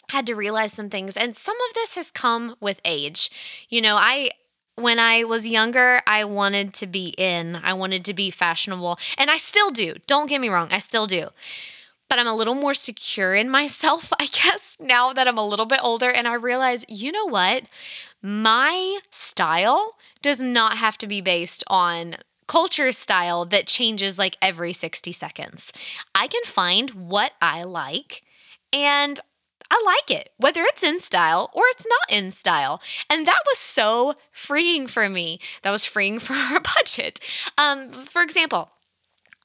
had 0.10 0.26
to 0.28 0.36
realize 0.36 0.74
some 0.74 0.90
things, 0.90 1.18
and 1.18 1.36
some 1.36 1.56
of 1.68 1.74
this 1.74 1.96
has 1.96 2.12
come 2.12 2.56
with 2.60 2.80
age. 2.86 3.66
You 3.70 3.82
know, 3.82 3.96
I 3.96 4.30
when 4.76 5.00
I 5.00 5.24
was 5.24 5.48
younger, 5.48 6.02
I 6.06 6.26
wanted 6.26 6.74
to 6.76 6.88
be 6.88 7.14
in, 7.18 7.56
I 7.56 7.74
wanted 7.74 8.04
to 8.06 8.14
be 8.14 8.30
fashionable, 8.30 9.00
and 9.18 9.32
I 9.32 9.38
still 9.38 9.72
do. 9.72 9.96
Don't 10.06 10.28
get 10.28 10.42
me 10.42 10.50
wrong, 10.50 10.68
I 10.72 10.80
still 10.80 11.08
do. 11.08 11.30
But 12.10 12.20
I'm 12.20 12.28
a 12.28 12.36
little 12.36 12.56
more 12.56 12.74
secure 12.74 13.34
in 13.34 13.50
myself, 13.60 14.12
I 14.20 14.26
guess, 14.28 14.78
now 14.80 15.14
that 15.14 15.28
I'm 15.28 15.38
a 15.38 15.48
little 15.48 15.66
bit 15.66 15.80
older, 15.82 16.12
and 16.12 16.28
I 16.28 16.34
realize, 16.36 16.86
you 16.90 17.12
know 17.12 17.26
what? 17.26 17.64
My 18.26 18.98
style 19.12 19.98
does 20.24 20.42
not 20.42 20.78
have 20.78 20.98
to 20.98 21.06
be 21.06 21.22
based 21.22 21.64
on 21.68 22.16
culture 22.48 22.92
style 22.92 23.46
that 23.46 23.68
changes 23.68 24.18
like 24.18 24.36
every 24.42 24.74
60 24.74 25.12
seconds. 25.12 25.72
I 26.16 26.26
can 26.26 26.44
find 26.44 26.90
what 26.92 27.34
I 27.40 27.62
like 27.64 28.24
and 28.74 29.20
I 29.70 29.82
like 29.86 30.20
it, 30.20 30.32
whether 30.38 30.64
it's 30.64 30.82
in 30.82 31.00
style 31.00 31.52
or 31.54 31.64
it's 31.68 31.86
not 31.88 32.18
in 32.18 32.32
style. 32.32 32.82
And 33.12 33.28
that 33.28 33.42
was 33.46 33.60
so 33.60 34.16
freeing 34.32 34.88
for 34.88 35.08
me. 35.08 35.40
That 35.62 35.72
was 35.72 35.86
freeing 35.86 36.18
for 36.26 36.34
our 36.34 36.60
budget. 36.60 37.20
Um, 37.60 37.90
for 37.90 38.24
example, 38.24 38.72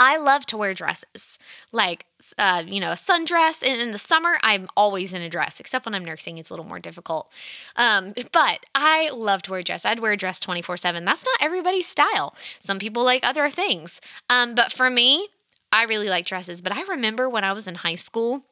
I 0.01 0.17
love 0.17 0.47
to 0.47 0.57
wear 0.57 0.73
dresses, 0.73 1.39
like 1.73 2.07
uh, 2.39 2.65
you 2.67 2.81
know, 2.81 2.93
a 2.93 2.95
sundress. 2.95 3.63
In, 3.63 3.79
in 3.81 3.93
the 3.93 3.99
summer, 3.99 4.39
I'm 4.43 4.67
always 4.75 5.13
in 5.13 5.21
a 5.21 5.29
dress, 5.29 5.61
except 5.61 5.85
when 5.85 5.95
I'm 5.95 6.05
nursing, 6.07 6.39
it's 6.39 6.49
a 6.49 6.55
little 6.55 6.65
more 6.65 6.79
difficult. 6.79 7.31
Um, 7.77 8.15
but 8.33 8.65
I 8.75 9.11
love 9.11 9.43
to 9.43 9.51
wear 9.51 9.61
a 9.61 9.65
dress. 9.65 9.85
I'd 9.85 10.01
wear 10.01 10.13
a 10.13 10.17
dress 10.17 10.41
24 10.41 10.79
7. 10.79 11.05
That's 11.05 11.25
not 11.25 11.45
everybody's 11.45 11.87
style. 11.87 12.35
Some 12.59 12.79
people 12.79 13.05
like 13.05 13.27
other 13.29 13.51
things. 13.51 14.01
Um, 14.31 14.55
but 14.55 14.73
for 14.73 14.89
me, 14.89 15.29
I 15.71 15.85
really 15.85 16.09
like 16.09 16.25
dresses. 16.25 16.63
But 16.63 16.75
I 16.75 16.83
remember 16.85 17.29
when 17.29 17.45
I 17.45 17.53
was 17.53 17.69
in 17.69 17.77
high 17.77 17.95
school, 17.95 18.45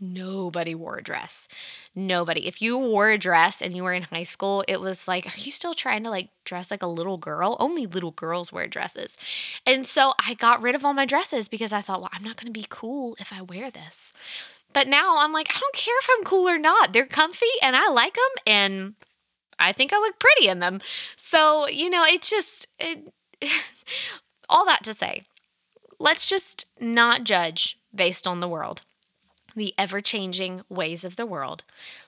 Nobody 0.00 0.74
wore 0.74 0.98
a 0.98 1.02
dress. 1.02 1.48
Nobody. 1.94 2.46
If 2.46 2.60
you 2.60 2.76
wore 2.76 3.10
a 3.10 3.18
dress 3.18 3.62
and 3.62 3.74
you 3.74 3.82
were 3.82 3.94
in 3.94 4.02
high 4.02 4.24
school, 4.24 4.64
it 4.68 4.80
was 4.80 5.08
like, 5.08 5.26
are 5.26 5.38
you 5.38 5.50
still 5.50 5.74
trying 5.74 6.02
to 6.04 6.10
like 6.10 6.28
dress 6.44 6.70
like 6.70 6.82
a 6.82 6.86
little 6.88 7.16
girl? 7.16 7.56
Only 7.58 7.86
little 7.86 8.10
girls 8.10 8.52
wear 8.52 8.66
dresses. 8.66 9.16
And 9.66 9.86
so 9.86 10.12
I 10.26 10.34
got 10.34 10.62
rid 10.62 10.74
of 10.74 10.84
all 10.84 10.92
my 10.92 11.06
dresses 11.06 11.48
because 11.48 11.72
I 11.72 11.80
thought, 11.80 12.00
well, 12.00 12.10
I'm 12.12 12.24
not 12.24 12.36
going 12.36 12.52
to 12.52 12.58
be 12.58 12.66
cool 12.68 13.16
if 13.18 13.32
I 13.32 13.40
wear 13.40 13.70
this. 13.70 14.12
But 14.72 14.88
now 14.88 15.16
I'm 15.18 15.32
like, 15.32 15.48
I 15.48 15.58
don't 15.58 15.74
care 15.74 15.98
if 16.00 16.08
I'm 16.10 16.24
cool 16.24 16.48
or 16.48 16.58
not. 16.58 16.92
They're 16.92 17.06
comfy 17.06 17.46
and 17.62 17.74
I 17.74 17.88
like 17.88 18.14
them 18.14 18.42
and 18.46 18.94
I 19.58 19.72
think 19.72 19.92
I 19.92 19.98
look 19.98 20.18
pretty 20.18 20.48
in 20.48 20.58
them. 20.58 20.80
So, 21.16 21.66
you 21.68 21.88
know, 21.88 22.04
it's 22.06 22.28
just 22.28 22.66
it, 22.78 23.10
all 24.48 24.66
that 24.66 24.84
to 24.84 24.92
say, 24.92 25.22
let's 25.98 26.26
just 26.26 26.66
not 26.78 27.24
judge 27.24 27.78
based 27.94 28.26
on 28.26 28.40
the 28.40 28.48
world, 28.48 28.82
the 29.56 29.74
ever 29.76 30.00
changing 30.00 30.62
ways 30.68 31.04
of 31.04 31.16
the 31.16 31.26
world. 31.26 31.64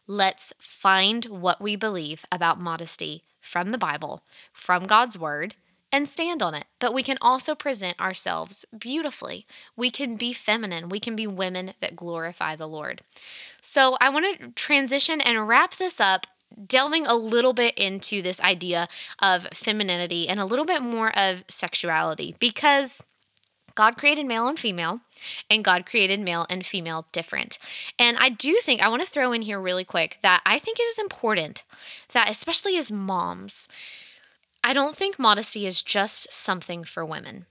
Let's 0.06 0.52
find 0.58 1.24
what 1.24 1.60
we 1.60 1.74
believe 1.74 2.24
about 2.30 2.60
modesty 2.60 3.24
from 3.40 3.70
the 3.70 3.78
Bible, 3.78 4.22
from 4.52 4.86
God's 4.86 5.18
word, 5.18 5.54
and 5.90 6.08
stand 6.08 6.42
on 6.42 6.54
it. 6.54 6.66
But 6.78 6.92
we 6.92 7.02
can 7.02 7.16
also 7.20 7.54
present 7.54 7.98
ourselves 7.98 8.64
beautifully. 8.78 9.46
We 9.74 9.90
can 9.90 10.16
be 10.16 10.32
feminine. 10.32 10.90
We 10.90 11.00
can 11.00 11.16
be 11.16 11.26
women 11.26 11.72
that 11.80 11.96
glorify 11.96 12.56
the 12.56 12.68
Lord. 12.68 13.00
So 13.62 13.96
I 14.00 14.10
want 14.10 14.38
to 14.38 14.50
transition 14.50 15.20
and 15.20 15.48
wrap 15.48 15.76
this 15.76 16.00
up 16.00 16.26
delving 16.66 17.06
a 17.06 17.14
little 17.14 17.52
bit 17.52 17.78
into 17.78 18.22
this 18.22 18.40
idea 18.40 18.88
of 19.20 19.46
femininity 19.52 20.28
and 20.28 20.40
a 20.40 20.44
little 20.44 20.64
bit 20.64 20.82
more 20.82 21.16
of 21.16 21.44
sexuality 21.48 22.34
because 22.38 23.02
God 23.78 23.96
created 23.96 24.26
male 24.26 24.48
and 24.48 24.58
female, 24.58 25.02
and 25.48 25.62
God 25.62 25.86
created 25.86 26.18
male 26.18 26.46
and 26.50 26.66
female 26.66 27.06
different. 27.12 27.60
And 27.96 28.16
I 28.20 28.28
do 28.28 28.54
think, 28.60 28.82
I 28.82 28.88
want 28.88 29.02
to 29.02 29.08
throw 29.08 29.30
in 29.30 29.42
here 29.42 29.60
really 29.60 29.84
quick 29.84 30.18
that 30.22 30.42
I 30.44 30.58
think 30.58 30.80
it 30.80 30.82
is 30.82 30.98
important 30.98 31.62
that, 32.12 32.28
especially 32.28 32.76
as 32.76 32.90
moms, 32.90 33.68
I 34.64 34.72
don't 34.72 34.96
think 34.96 35.16
modesty 35.16 35.64
is 35.64 35.80
just 35.80 36.32
something 36.32 36.82
for 36.82 37.06
women. 37.06 37.46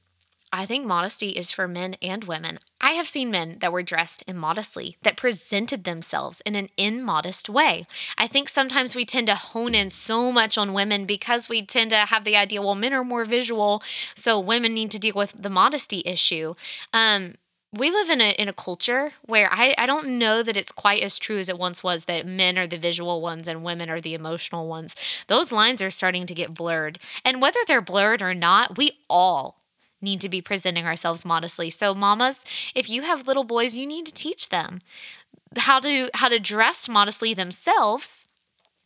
I 0.57 0.65
think 0.65 0.87
modesty 0.87 1.29
is 1.29 1.51
for 1.51 1.67
men 1.67 1.97
and 2.01 2.23
women. 2.23 2.57
I 2.81 2.93
have 2.93 3.07
seen 3.07 3.29
men 3.29 3.57
that 3.59 3.71
were 3.71 3.83
dressed 3.83 4.23
immodestly, 4.27 4.97
that 5.03 5.15
presented 5.15 5.83
themselves 5.83 6.41
in 6.47 6.55
an 6.55 6.69
immodest 6.77 7.47
way. 7.47 7.85
I 8.17 8.25
think 8.25 8.49
sometimes 8.49 8.95
we 8.95 9.05
tend 9.05 9.27
to 9.27 9.35
hone 9.35 9.75
in 9.75 9.91
so 9.91 10.31
much 10.31 10.57
on 10.57 10.73
women 10.73 11.05
because 11.05 11.47
we 11.47 11.63
tend 11.63 11.91
to 11.91 11.97
have 11.97 12.23
the 12.23 12.35
idea, 12.35 12.63
well, 12.63 12.73
men 12.73 12.91
are 12.91 13.03
more 13.03 13.23
visual, 13.23 13.83
so 14.15 14.39
women 14.39 14.73
need 14.73 14.89
to 14.89 14.99
deal 14.99 15.13
with 15.13 15.43
the 15.43 15.51
modesty 15.51 16.01
issue. 16.07 16.55
Um, 16.91 17.35
we 17.71 17.91
live 17.91 18.09
in 18.09 18.19
a 18.19 18.31
in 18.31 18.49
a 18.49 18.53
culture 18.53 19.11
where 19.25 19.49
I, 19.51 19.75
I 19.77 19.85
don't 19.85 20.17
know 20.17 20.41
that 20.41 20.57
it's 20.57 20.71
quite 20.71 21.03
as 21.03 21.19
true 21.19 21.37
as 21.37 21.49
it 21.49 21.59
once 21.59 21.83
was 21.83 22.05
that 22.05 22.25
men 22.25 22.57
are 22.57 22.65
the 22.65 22.79
visual 22.79 23.21
ones 23.21 23.47
and 23.47 23.63
women 23.63 23.91
are 23.91 23.99
the 23.99 24.15
emotional 24.15 24.67
ones. 24.67 24.95
Those 25.27 25.51
lines 25.51 25.83
are 25.83 25.91
starting 25.91 26.25
to 26.25 26.33
get 26.33 26.55
blurred. 26.55 26.97
And 27.23 27.41
whether 27.41 27.59
they're 27.67 27.81
blurred 27.81 28.23
or 28.23 28.33
not, 28.33 28.77
we 28.77 28.97
all 29.07 29.59
need 30.01 30.21
to 30.21 30.29
be 30.29 30.41
presenting 30.41 30.85
ourselves 30.85 31.25
modestly. 31.25 31.69
So 31.69 31.93
mamas, 31.93 32.43
if 32.75 32.89
you 32.89 33.03
have 33.03 33.27
little 33.27 33.43
boys, 33.43 33.77
you 33.77 33.85
need 33.85 34.05
to 34.05 34.13
teach 34.13 34.49
them 34.49 34.79
how 35.57 35.79
to 35.79 36.09
how 36.13 36.29
to 36.29 36.39
dress 36.39 36.87
modestly 36.89 37.33
themselves, 37.33 38.27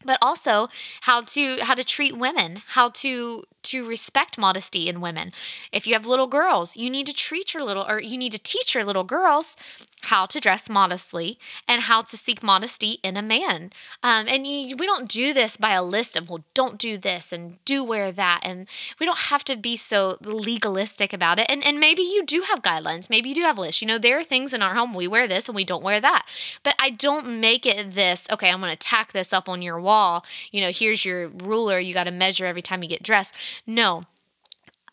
but 0.06 0.18
also 0.22 0.68
how 1.02 1.22
to 1.22 1.58
how 1.62 1.76
to 1.76 1.84
treat 1.84 2.16
women, 2.16 2.62
how 2.70 2.90
to 2.90 3.44
to 3.64 3.88
respect 3.88 4.38
modesty 4.38 4.88
in 4.88 5.02
women. 5.02 5.32
If 5.72 5.86
you 5.86 5.94
have 5.94 6.06
little 6.06 6.28
girls, 6.28 6.76
you 6.76 6.90
need 6.90 7.08
to 7.08 7.14
treat 7.14 7.54
your 7.54 7.64
little 7.64 7.86
or 7.88 8.02
you 8.02 8.18
need 8.18 8.32
to 8.32 8.42
teach 8.42 8.74
your 8.74 8.84
little 8.84 9.04
girls 9.04 9.56
how 10.04 10.26
to 10.26 10.40
dress 10.40 10.70
modestly 10.70 11.38
and 11.68 11.84
how 11.84 12.02
to 12.02 12.18
seek 12.18 12.44
modesty 12.44 13.00
in 13.04 13.18
a 13.18 13.22
man. 13.22 13.72
Um, 14.04 14.26
and 14.28 14.46
you, 14.48 14.76
we 14.76 14.86
don't 14.86 15.08
do 15.08 15.34
this 15.34 15.58
by 15.58 15.72
a 15.72 15.84
list 15.84 16.18
of, 16.18 16.30
well, 16.30 16.44
don't 16.54 16.78
do 16.78 16.98
this 16.98 17.32
and 17.32 17.64
do 17.66 17.84
wear 17.84 18.12
that. 18.12 18.42
And 18.44 18.68
we 19.00 19.06
don't 19.06 19.18
have 19.18 19.44
to 19.46 19.56
be 19.56 19.76
so 19.76 20.18
legalistic 20.22 21.14
about 21.14 21.40
it. 21.40 21.50
And, 21.50 21.66
and 21.66 21.80
maybe 21.80 22.02
you 22.02 22.24
do 22.26 22.44
have 22.50 22.62
guidelines. 22.62 23.10
Maybe 23.10 23.30
you 23.30 23.36
do 23.36 23.42
have 23.42 23.58
lists. 23.58 23.82
You 23.82 23.88
know, 23.88 23.98
there 23.98 24.18
are 24.18 24.24
things 24.24 24.54
in 24.54 24.62
our 24.62 24.76
home, 24.76 24.94
we 24.94 25.08
wear 25.08 25.28
this 25.28 25.48
and 25.48 25.56
we 25.56 25.66
don't 25.66 25.84
wear 25.84 26.00
that. 26.00 26.26
But 26.64 26.76
I 26.80 26.90
don't 26.90 27.40
make 27.40 27.66
it 27.66 27.92
this, 27.92 28.28
okay, 28.32 28.50
I'm 28.50 28.60
going 28.60 28.72
to 28.72 28.78
tack 28.78 29.14
this 29.14 29.34
up 29.34 29.48
on 29.48 29.62
your 29.62 29.80
wall. 29.80 30.26
You 30.52 30.62
know, 30.62 30.72
here's 30.72 31.06
your 31.06 31.28
ruler. 31.28 31.80
You 31.80 31.94
got 31.94 32.06
to 32.06 32.12
measure 32.12 32.46
every 32.46 32.62
time 32.62 32.84
you 32.84 32.90
get 32.90 33.04
dressed. 33.04 33.36
No, 33.68 34.04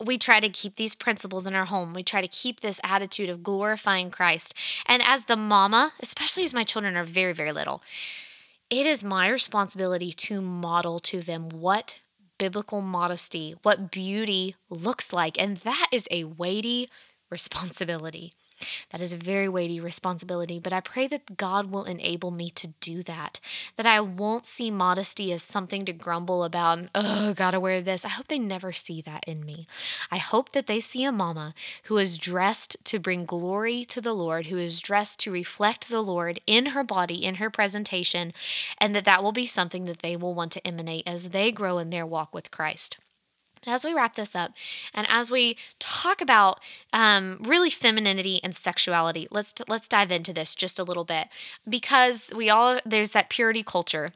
we 0.04 0.16
try 0.18 0.40
to 0.40 0.48
keep 0.48 0.76
these 0.76 0.94
principles 0.94 1.46
in 1.46 1.54
our 1.54 1.64
home. 1.64 1.92
We 1.92 2.02
try 2.02 2.20
to 2.20 2.28
keep 2.28 2.60
this 2.60 2.80
attitude 2.84 3.28
of 3.28 3.42
glorifying 3.42 4.10
Christ. 4.10 4.54
And 4.86 5.02
as 5.04 5.24
the 5.24 5.36
mama, 5.36 5.92
especially 6.00 6.44
as 6.44 6.54
my 6.54 6.64
children 6.64 6.96
are 6.96 7.04
very, 7.04 7.32
very 7.32 7.52
little, 7.52 7.82
it 8.70 8.86
is 8.86 9.02
my 9.02 9.28
responsibility 9.28 10.12
to 10.12 10.40
model 10.40 11.00
to 11.00 11.20
them 11.20 11.48
what 11.48 12.00
biblical 12.38 12.80
modesty, 12.80 13.56
what 13.62 13.90
beauty 13.90 14.54
looks 14.70 15.12
like. 15.12 15.40
And 15.40 15.56
that 15.58 15.88
is 15.90 16.06
a 16.10 16.24
weighty 16.24 16.88
responsibility. 17.30 18.32
That 18.90 19.00
is 19.00 19.12
a 19.12 19.16
very 19.16 19.48
weighty 19.48 19.80
responsibility, 19.80 20.58
but 20.58 20.72
I 20.72 20.80
pray 20.80 21.06
that 21.08 21.36
God 21.36 21.70
will 21.70 21.84
enable 21.84 22.30
me 22.30 22.50
to 22.50 22.68
do 22.80 23.02
that. 23.04 23.40
That 23.76 23.86
I 23.86 24.00
won't 24.00 24.46
see 24.46 24.70
modesty 24.70 25.32
as 25.32 25.42
something 25.42 25.84
to 25.84 25.92
grumble 25.92 26.44
about, 26.44 26.88
oh, 26.94 27.34
gotta 27.34 27.60
wear 27.60 27.80
this. 27.80 28.04
I 28.04 28.10
hope 28.10 28.28
they 28.28 28.38
never 28.38 28.72
see 28.72 29.00
that 29.02 29.24
in 29.26 29.44
me. 29.44 29.66
I 30.10 30.18
hope 30.18 30.52
that 30.52 30.66
they 30.66 30.80
see 30.80 31.04
a 31.04 31.12
mama 31.12 31.54
who 31.84 31.98
is 31.98 32.18
dressed 32.18 32.76
to 32.86 32.98
bring 32.98 33.24
glory 33.24 33.84
to 33.86 34.00
the 34.00 34.14
Lord, 34.14 34.46
who 34.46 34.58
is 34.58 34.80
dressed 34.80 35.20
to 35.20 35.32
reflect 35.32 35.88
the 35.88 36.02
Lord 36.02 36.40
in 36.46 36.66
her 36.66 36.84
body, 36.84 37.24
in 37.24 37.36
her 37.36 37.50
presentation, 37.50 38.32
and 38.78 38.94
that 38.94 39.04
that 39.04 39.22
will 39.22 39.32
be 39.32 39.46
something 39.46 39.84
that 39.84 40.00
they 40.00 40.16
will 40.16 40.34
want 40.34 40.52
to 40.52 40.66
emanate 40.66 41.06
as 41.06 41.30
they 41.30 41.52
grow 41.52 41.78
in 41.78 41.90
their 41.90 42.06
walk 42.06 42.34
with 42.34 42.50
Christ 42.50 42.98
as 43.68 43.84
we 43.84 43.94
wrap 43.94 44.16
this 44.16 44.34
up 44.34 44.52
and 44.94 45.06
as 45.10 45.30
we 45.30 45.56
talk 45.78 46.20
about 46.20 46.60
um, 46.92 47.38
really 47.40 47.70
femininity 47.70 48.40
and 48.42 48.54
sexuality 48.54 49.26
let's 49.30 49.54
let's 49.68 49.88
dive 49.88 50.10
into 50.10 50.32
this 50.32 50.54
just 50.54 50.78
a 50.78 50.84
little 50.84 51.04
bit. 51.04 51.28
Because 51.68 52.30
we 52.34 52.50
all 52.50 52.78
there's 52.84 53.12
that 53.12 53.30
purity 53.30 53.62
culture. 53.62 54.10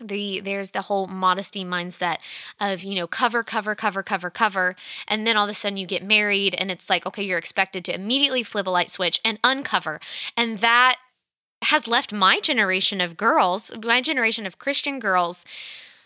The 0.00 0.40
there's 0.40 0.70
the 0.70 0.82
whole 0.82 1.06
modesty 1.06 1.64
mindset 1.64 2.16
of 2.60 2.82
you 2.82 2.94
know 2.94 3.06
cover 3.06 3.42
cover 3.42 3.74
cover 3.74 4.02
cover 4.02 4.30
cover. 4.30 4.76
And 5.06 5.26
then 5.26 5.36
all 5.36 5.44
of 5.44 5.50
a 5.50 5.54
sudden 5.54 5.76
you 5.76 5.86
get 5.86 6.02
married 6.02 6.54
and 6.58 6.70
it's 6.70 6.88
like 6.88 7.06
okay 7.06 7.22
you're 7.22 7.38
expected 7.38 7.84
to 7.86 7.94
immediately 7.94 8.42
flip 8.42 8.66
a 8.66 8.70
light 8.70 8.90
switch 8.90 9.20
and 9.24 9.38
uncover. 9.44 10.00
And 10.36 10.58
that 10.58 10.96
has 11.64 11.86
left 11.86 12.12
my 12.12 12.40
generation 12.40 13.02
of 13.02 13.18
girls 13.18 13.70
my 13.84 14.00
generation 14.00 14.46
of 14.46 14.58
christian 14.58 14.98
girls 14.98 15.44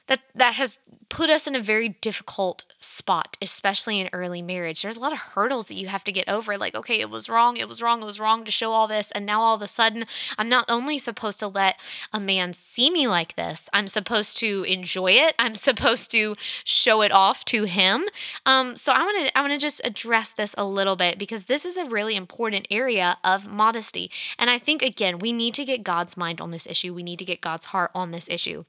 that 0.08 0.20
that 0.34 0.54
has 0.54 0.80
put 1.08 1.30
us 1.30 1.46
in 1.46 1.54
a 1.54 1.60
very 1.60 1.90
difficult 2.00 2.73
spot, 2.84 3.36
especially 3.40 4.00
in 4.00 4.08
early 4.12 4.42
marriage. 4.42 4.82
There's 4.82 4.96
a 4.96 5.00
lot 5.00 5.12
of 5.12 5.18
hurdles 5.18 5.66
that 5.66 5.74
you 5.74 5.88
have 5.88 6.04
to 6.04 6.12
get 6.12 6.28
over. 6.28 6.56
Like, 6.56 6.74
okay, 6.74 7.00
it 7.00 7.10
was 7.10 7.28
wrong, 7.28 7.56
it 7.56 7.68
was 7.68 7.82
wrong, 7.82 8.02
it 8.02 8.06
was 8.06 8.20
wrong 8.20 8.44
to 8.44 8.50
show 8.50 8.70
all 8.70 8.86
this. 8.86 9.10
And 9.10 9.24
now 9.26 9.40
all 9.40 9.54
of 9.54 9.62
a 9.62 9.66
sudden, 9.66 10.04
I'm 10.38 10.48
not 10.48 10.70
only 10.70 10.98
supposed 10.98 11.38
to 11.40 11.48
let 11.48 11.80
a 12.12 12.20
man 12.20 12.54
see 12.54 12.90
me 12.90 13.08
like 13.08 13.36
this, 13.36 13.68
I'm 13.72 13.88
supposed 13.88 14.38
to 14.38 14.64
enjoy 14.64 15.12
it. 15.12 15.34
I'm 15.38 15.54
supposed 15.68 16.10
to 16.12 16.36
show 16.64 17.02
it 17.02 17.12
off 17.12 17.44
to 17.46 17.64
him. 17.64 18.04
Um, 18.46 18.76
so 18.76 18.92
I 18.92 19.02
want 19.04 19.26
to 19.26 19.38
I 19.38 19.40
want 19.40 19.52
to 19.52 19.58
just 19.58 19.80
address 19.84 20.32
this 20.32 20.54
a 20.58 20.66
little 20.66 20.96
bit 20.96 21.18
because 21.18 21.46
this 21.46 21.64
is 21.64 21.76
a 21.76 21.86
really 21.86 22.16
important 22.16 22.68
area 22.70 23.16
of 23.24 23.48
modesty. 23.50 24.10
And 24.38 24.50
I 24.50 24.58
think 24.58 24.82
again, 24.82 25.18
we 25.18 25.32
need 25.32 25.54
to 25.54 25.64
get 25.64 25.84
God's 25.84 26.16
mind 26.16 26.40
on 26.40 26.50
this 26.50 26.66
issue. 26.66 26.94
We 26.94 27.02
need 27.02 27.18
to 27.18 27.24
get 27.24 27.40
God's 27.40 27.66
heart 27.66 27.90
on 27.94 28.10
this 28.10 28.28
issue. 28.28 28.64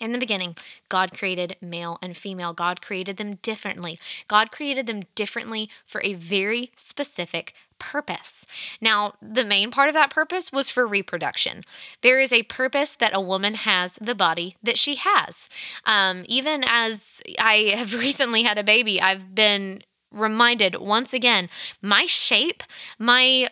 In 0.00 0.12
the 0.12 0.18
beginning, 0.18 0.56
God 0.88 1.12
created 1.12 1.56
male 1.60 1.98
and 2.02 2.16
female. 2.16 2.52
God 2.52 2.80
created 2.80 3.16
them 3.16 3.36
differently. 3.36 3.98
God 4.28 4.50
created 4.50 4.86
them 4.86 5.02
differently 5.14 5.70
for 5.86 6.00
a 6.04 6.14
very 6.14 6.70
specific 6.76 7.54
purpose. 7.78 8.46
Now, 8.80 9.14
the 9.20 9.44
main 9.44 9.70
part 9.70 9.88
of 9.88 9.94
that 9.94 10.10
purpose 10.10 10.52
was 10.52 10.70
for 10.70 10.86
reproduction. 10.86 11.62
There 12.02 12.18
is 12.18 12.32
a 12.32 12.44
purpose 12.44 12.96
that 12.96 13.16
a 13.16 13.20
woman 13.20 13.54
has 13.54 13.94
the 13.94 14.14
body 14.14 14.56
that 14.62 14.78
she 14.78 14.96
has. 14.96 15.48
Um, 15.84 16.24
even 16.26 16.62
as 16.68 17.22
I 17.38 17.74
have 17.76 17.94
recently 17.98 18.42
had 18.42 18.58
a 18.58 18.64
baby, 18.64 19.00
I've 19.00 19.34
been 19.34 19.82
reminded 20.12 20.76
once 20.76 21.12
again 21.12 21.48
my 21.82 22.06
shape, 22.06 22.62
my 22.98 23.48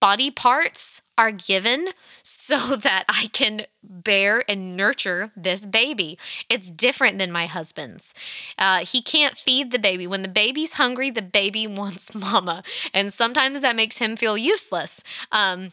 body 0.00 0.30
parts 0.30 1.02
are 1.16 1.32
given 1.32 1.88
so 2.22 2.76
that 2.76 3.04
I 3.08 3.28
can 3.32 3.66
bear 3.82 4.44
and 4.48 4.76
nurture 4.76 5.32
this 5.36 5.66
baby. 5.66 6.18
It's 6.48 6.70
different 6.70 7.18
than 7.18 7.32
my 7.32 7.46
husband's. 7.46 8.14
Uh, 8.58 8.84
he 8.84 9.02
can't 9.02 9.36
feed 9.36 9.70
the 9.72 9.78
baby. 9.78 10.06
When 10.06 10.22
the 10.22 10.28
baby's 10.28 10.74
hungry, 10.74 11.10
the 11.10 11.22
baby 11.22 11.66
wants 11.66 12.14
mama. 12.14 12.62
And 12.94 13.12
sometimes 13.12 13.60
that 13.60 13.76
makes 13.76 13.98
him 13.98 14.16
feel 14.16 14.38
useless. 14.38 15.02
Um, 15.32 15.70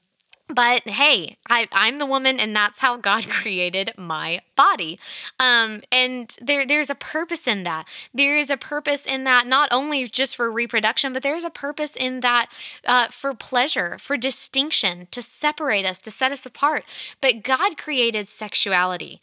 but 0.47 0.87
hey 0.87 1.37
I, 1.49 1.67
i'm 1.71 1.97
the 1.97 2.05
woman 2.05 2.39
and 2.39 2.55
that's 2.55 2.79
how 2.79 2.97
god 2.97 3.27
created 3.29 3.91
my 3.97 4.41
body. 4.55 4.99
Um, 5.39 5.81
and 5.91 6.35
there 6.41 6.65
there's 6.65 6.89
a 6.89 6.95
purpose 6.95 7.47
in 7.47 7.63
that. 7.63 7.87
There 8.13 8.35
is 8.37 8.49
a 8.49 8.57
purpose 8.57 9.05
in 9.05 9.23
that 9.25 9.45
not 9.47 9.69
only 9.71 10.07
just 10.07 10.35
for 10.35 10.51
reproduction 10.51 11.13
but 11.13 11.23
there's 11.23 11.43
a 11.43 11.49
purpose 11.49 11.95
in 11.95 12.21
that 12.21 12.47
uh, 12.85 13.07
for 13.07 13.33
pleasure 13.33 13.97
for 13.99 14.17
distinction 14.17 15.07
to 15.11 15.21
separate 15.21 15.85
us 15.85 15.99
to 16.01 16.11
set 16.11 16.31
us 16.31 16.45
apart. 16.45 16.85
But 17.21 17.43
god 17.43 17.77
created 17.77 18.27
sexuality 18.27 19.19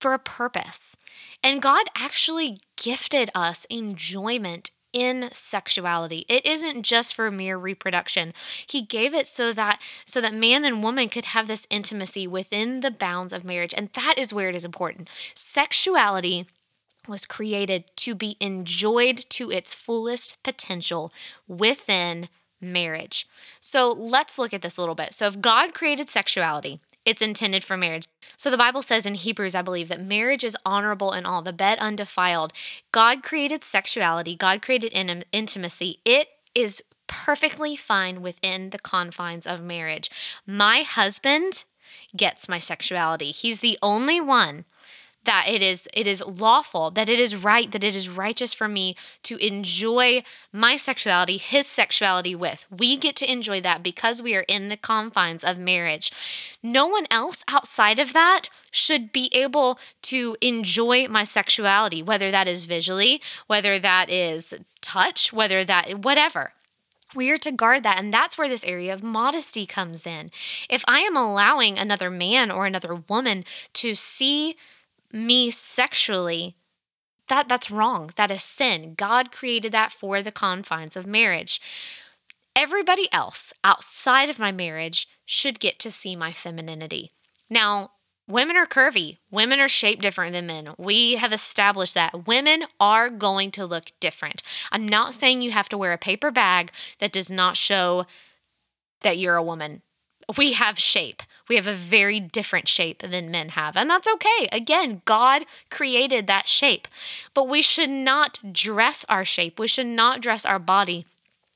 for 0.00 0.12
a 0.14 0.18
purpose. 0.18 0.96
And 1.42 1.62
god 1.62 1.86
actually 1.96 2.58
gifted 2.76 3.30
us 3.34 3.66
enjoyment 3.70 4.70
in 4.94 5.28
sexuality. 5.32 6.24
It 6.28 6.46
isn't 6.46 6.84
just 6.84 7.14
for 7.14 7.30
mere 7.30 7.58
reproduction. 7.58 8.32
He 8.66 8.80
gave 8.80 9.12
it 9.12 9.26
so 9.26 9.52
that 9.52 9.82
so 10.06 10.22
that 10.22 10.32
man 10.32 10.64
and 10.64 10.82
woman 10.82 11.10
could 11.10 11.26
have 11.26 11.48
this 11.48 11.66
intimacy 11.68 12.26
within 12.26 12.80
the 12.80 12.92
bounds 12.92 13.34
of 13.34 13.44
marriage. 13.44 13.74
And 13.76 13.90
that 13.92 14.14
is 14.16 14.32
where 14.32 14.48
it 14.48 14.54
is 14.54 14.64
important. 14.64 15.10
Sexuality 15.34 16.46
was 17.06 17.26
created 17.26 17.84
to 17.96 18.14
be 18.14 18.36
enjoyed 18.40 19.18
to 19.28 19.50
its 19.50 19.74
fullest 19.74 20.42
potential 20.42 21.12
within 21.46 22.28
marriage. 22.60 23.26
So 23.60 23.92
let's 23.92 24.38
look 24.38 24.54
at 24.54 24.62
this 24.62 24.78
a 24.78 24.80
little 24.80 24.94
bit. 24.94 25.12
So 25.12 25.26
if 25.26 25.40
God 25.40 25.74
created 25.74 26.08
sexuality, 26.08 26.80
it's 27.04 27.22
intended 27.22 27.64
for 27.64 27.76
marriage. 27.76 28.06
So 28.36 28.50
the 28.50 28.56
Bible 28.56 28.82
says 28.82 29.06
in 29.06 29.14
Hebrews, 29.14 29.54
I 29.54 29.62
believe, 29.62 29.88
that 29.88 30.00
marriage 30.00 30.44
is 30.44 30.56
honorable 30.64 31.12
in 31.12 31.26
all, 31.26 31.42
the 31.42 31.52
bed 31.52 31.78
undefiled. 31.78 32.52
God 32.92 33.22
created 33.22 33.62
sexuality, 33.62 34.34
God 34.34 34.62
created 34.62 34.92
in- 34.92 35.24
intimacy. 35.32 36.00
It 36.04 36.28
is 36.54 36.82
perfectly 37.06 37.76
fine 37.76 38.22
within 38.22 38.70
the 38.70 38.78
confines 38.78 39.46
of 39.46 39.62
marriage. 39.62 40.10
My 40.46 40.78
husband 40.82 41.64
gets 42.16 42.48
my 42.48 42.58
sexuality. 42.58 43.26
He's 43.26 43.60
the 43.60 43.78
only 43.82 44.20
one 44.20 44.64
that 45.24 45.46
it 45.48 45.62
is 45.62 45.88
it 45.92 46.06
is 46.06 46.22
lawful 46.24 46.90
that 46.90 47.08
it 47.08 47.18
is 47.18 47.44
right 47.44 47.70
that 47.72 47.84
it 47.84 47.94
is 47.94 48.08
righteous 48.08 48.52
for 48.52 48.68
me 48.68 48.94
to 49.22 49.36
enjoy 49.36 50.22
my 50.52 50.76
sexuality 50.76 51.36
his 51.36 51.66
sexuality 51.66 52.34
with 52.34 52.66
we 52.70 52.96
get 52.96 53.16
to 53.16 53.30
enjoy 53.30 53.60
that 53.60 53.82
because 53.82 54.22
we 54.22 54.34
are 54.34 54.44
in 54.48 54.68
the 54.68 54.76
confines 54.76 55.44
of 55.44 55.58
marriage 55.58 56.10
no 56.62 56.86
one 56.86 57.06
else 57.10 57.44
outside 57.48 57.98
of 57.98 58.12
that 58.12 58.48
should 58.70 59.12
be 59.12 59.30
able 59.32 59.78
to 60.02 60.36
enjoy 60.40 61.06
my 61.08 61.24
sexuality 61.24 62.02
whether 62.02 62.30
that 62.30 62.48
is 62.48 62.64
visually 62.64 63.20
whether 63.46 63.78
that 63.78 64.10
is 64.10 64.54
touch 64.80 65.32
whether 65.32 65.64
that 65.64 66.04
whatever 66.04 66.52
we 67.14 67.30
are 67.30 67.38
to 67.38 67.52
guard 67.52 67.82
that. 67.82 68.00
And 68.00 68.12
that's 68.12 68.36
where 68.36 68.48
this 68.48 68.64
area 68.64 68.92
of 68.92 69.02
modesty 69.02 69.66
comes 69.66 70.06
in. 70.06 70.30
If 70.68 70.84
I 70.86 71.00
am 71.00 71.16
allowing 71.16 71.78
another 71.78 72.10
man 72.10 72.50
or 72.50 72.66
another 72.66 72.94
woman 72.94 73.44
to 73.74 73.94
see 73.94 74.56
me 75.14 75.50
sexually, 75.50 76.56
that 77.28 77.48
that's 77.48 77.70
wrong. 77.70 78.10
That 78.16 78.30
is 78.30 78.42
sin. 78.42 78.94
God 78.96 79.32
created 79.32 79.72
that 79.72 79.92
for 79.92 80.20
the 80.20 80.32
confines 80.32 80.96
of 80.96 81.06
marriage. 81.06 81.60
Everybody 82.56 83.08
else 83.12 83.52
outside 83.64 84.28
of 84.28 84.38
my 84.38 84.52
marriage 84.52 85.08
should 85.24 85.58
get 85.58 85.78
to 85.80 85.90
see 85.90 86.14
my 86.14 86.32
femininity. 86.32 87.10
Now, 87.48 87.92
women 88.28 88.56
are 88.56 88.66
curvy. 88.66 89.18
Women 89.30 89.58
are 89.60 89.68
shaped 89.68 90.02
different 90.02 90.32
than 90.32 90.46
men. 90.46 90.74
We 90.78 91.16
have 91.16 91.32
established 91.32 91.94
that 91.94 92.26
women 92.26 92.64
are 92.78 93.10
going 93.10 93.50
to 93.52 93.66
look 93.66 93.90
different. 94.00 94.42
I'm 94.70 94.86
not 94.86 95.14
saying 95.14 95.42
you 95.42 95.50
have 95.50 95.68
to 95.70 95.78
wear 95.78 95.92
a 95.92 95.98
paper 95.98 96.30
bag 96.30 96.70
that 96.98 97.12
does 97.12 97.30
not 97.30 97.56
show 97.56 98.06
that 99.00 99.18
you're 99.18 99.36
a 99.36 99.42
woman 99.42 99.82
we 100.36 100.52
have 100.54 100.78
shape. 100.78 101.22
We 101.48 101.56
have 101.56 101.66
a 101.66 101.74
very 101.74 102.20
different 102.20 102.68
shape 102.68 103.02
than 103.02 103.30
men 103.30 103.50
have. 103.50 103.76
And 103.76 103.90
that's 103.90 104.08
okay. 104.08 104.48
Again, 104.50 105.02
God 105.04 105.44
created 105.70 106.26
that 106.26 106.48
shape. 106.48 106.88
But 107.34 107.48
we 107.48 107.60
should 107.60 107.90
not 107.90 108.38
dress 108.52 109.04
our 109.08 109.24
shape. 109.24 109.58
We 109.58 109.68
should 109.68 109.86
not 109.86 110.22
dress 110.22 110.46
our 110.46 110.58
body 110.58 111.04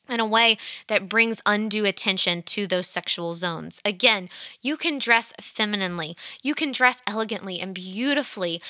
in 0.09 0.21
a 0.21 0.27
way 0.27 0.57
that 0.87 1.09
brings 1.09 1.43
undue 1.45 1.85
attention 1.85 2.43
to 2.43 2.67
those 2.67 2.87
sexual 2.87 3.35
zones. 3.35 3.81
Again, 3.85 4.29
you 4.63 4.77
can 4.77 4.99
dress 4.99 5.33
femininely, 5.41 6.17
you 6.43 6.55
can 6.55 6.73
dress 6.73 7.03
elegantly 7.07 7.61
and 7.61 7.75
beautifully 7.75 8.61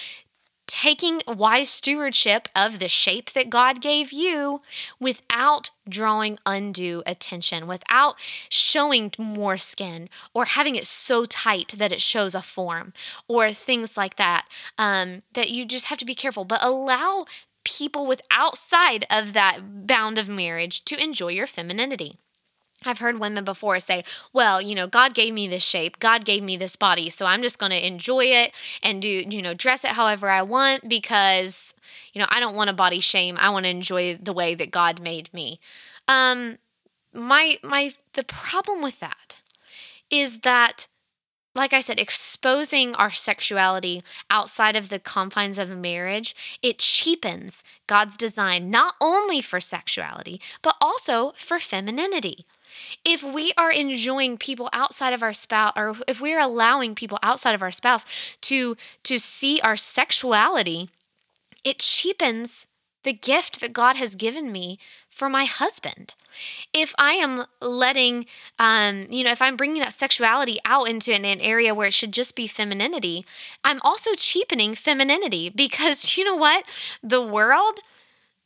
taking 0.69 1.21
wise 1.27 1.69
stewardship 1.69 2.49
of 2.55 2.79
the 2.79 2.89
shape 2.89 3.33
that 3.33 3.51
God 3.51 3.81
gave 3.81 4.13
you 4.13 4.61
without 5.01 5.71
drawing 5.89 6.39
undue 6.47 7.03
attention, 7.07 7.67
without 7.67 8.15
showing 8.49 9.13
more 9.19 9.57
skin 9.57 10.09
or 10.35 10.45
having 10.45 10.77
it 10.77 10.87
so 10.87 11.25
tight 11.25 11.75
that 11.79 11.91
it 11.91 12.03
shows 12.03 12.35
a 12.35 12.43
form 12.43 12.93
or 13.27 13.51
things 13.51 13.97
like 13.97 14.17
that. 14.17 14.47
Um, 14.77 15.23
that 15.33 15.51
you 15.51 15.65
just 15.65 15.87
have 15.87 15.99
to 15.99 16.05
be 16.05 16.15
careful, 16.15 16.45
but 16.45 16.63
allow 16.63 17.25
people 17.65 18.07
with 18.07 18.23
outside 18.31 19.05
of 19.11 19.33
that 19.33 19.87
bound 19.87 20.19
of 20.19 20.29
marriage 20.29 20.85
to 20.85 21.03
enjoy 21.03 21.29
your 21.29 21.47
femininity. 21.47 22.19
I've 22.87 23.01
heard 23.01 23.19
women 23.19 23.45
before 23.45 23.81
say, 23.81 24.05
well, 24.33 24.63
you 24.63 24.75
know, 24.75 24.87
God 24.87 25.13
gave 25.13 25.35
me 25.35 25.49
this 25.49 25.65
shape, 25.65 25.99
God 25.99 26.25
gave 26.25 26.43
me 26.43 26.57
this 26.57 26.77
body, 26.77 27.11
so 27.11 27.27
I'm 27.27 27.43
just 27.43 27.59
going 27.59 27.73
to 27.73 27.87
enjoy 27.87 28.27
it 28.27 28.55
and 28.83 29.03
do, 29.03 29.09
you 29.09 29.43
know, 29.43 29.53
dress 29.53 29.85
it 29.85 29.91
however 29.91 30.29
I 30.29 30.43
want 30.43 30.89
because, 30.89 31.75
you 32.13 32.21
know, 32.21 32.29
I 32.31 32.39
don't 32.39 32.55
want 32.55 32.71
to 32.71 32.77
body 32.77 33.01
shame. 33.01 33.37
I 33.41 33.51
want 33.51 33.65
to 33.65 33.71
enjoy 33.71 34.15
the 34.15 34.33
way 34.33 34.55
that 34.55 34.71
God 34.71 35.01
made 35.01 35.33
me. 35.35 35.59
Um 36.07 36.59
my 37.13 37.59
my 37.63 37.93
the 38.13 38.23
problem 38.23 38.83
with 38.83 39.01
that 39.01 39.41
is 40.11 40.41
that 40.41 40.89
like 41.55 41.73
I 41.73 41.81
said, 41.81 41.99
exposing 41.99 42.95
our 42.95 43.11
sexuality 43.11 44.03
outside 44.31 44.77
of 44.77 44.91
the 44.91 45.01
confines 45.01 45.59
of 45.59 45.77
marriage, 45.77 46.59
it 46.63 46.79
cheapens 46.79 47.65
God's 47.89 48.17
design 48.17 48.71
not 48.71 48.95
only 49.01 49.41
for 49.41 49.59
sexuality, 49.59 50.41
but 50.63 50.77
also 50.81 51.33
for 51.37 51.59
femininity 51.59 52.47
if 53.05 53.23
we 53.23 53.53
are 53.57 53.71
enjoying 53.71 54.37
people 54.37 54.69
outside 54.73 55.13
of 55.13 55.23
our 55.23 55.33
spouse 55.33 55.73
or 55.77 55.95
if 56.07 56.21
we're 56.21 56.41
allowing 56.41 56.95
people 56.95 57.19
outside 57.23 57.55
of 57.55 57.63
our 57.63 57.71
spouse 57.71 58.07
to 58.41 58.77
to 59.03 59.19
see 59.19 59.61
our 59.63 59.77
sexuality 59.77 60.89
it 61.65 61.79
cheapens 61.79 62.67
the 63.05 63.13
gift 63.13 63.61
that 63.61 63.73
God 63.73 63.97
has 63.97 64.15
given 64.17 64.51
me 64.53 64.79
for 65.09 65.31
my 65.31 65.45
husband. 65.45 66.15
If 66.73 66.95
I 66.99 67.13
am 67.13 67.45
letting, 67.61 68.27
um, 68.59 69.07
you 69.11 69.25
know, 69.25 69.31
if 69.31 69.41
I'm 69.41 69.57
bringing 69.57 69.81
that 69.81 69.93
sexuality 69.93 70.59
out 70.65 70.89
into 70.89 71.15
an, 71.15 71.25
an 71.25 71.41
area 71.41 71.75
where 71.75 71.89
it 71.89 71.95
should 71.95 72.13
just 72.13 72.35
be 72.35 72.47
femininity, 72.47 73.25
I'm 73.65 73.81
also 73.83 74.11
cheapening 74.15 74.75
femininity 74.75 75.49
because 75.51 76.17
you 76.17 76.25
know 76.25 76.37
what? 76.37 76.65
The 77.03 77.23
world 77.23 77.81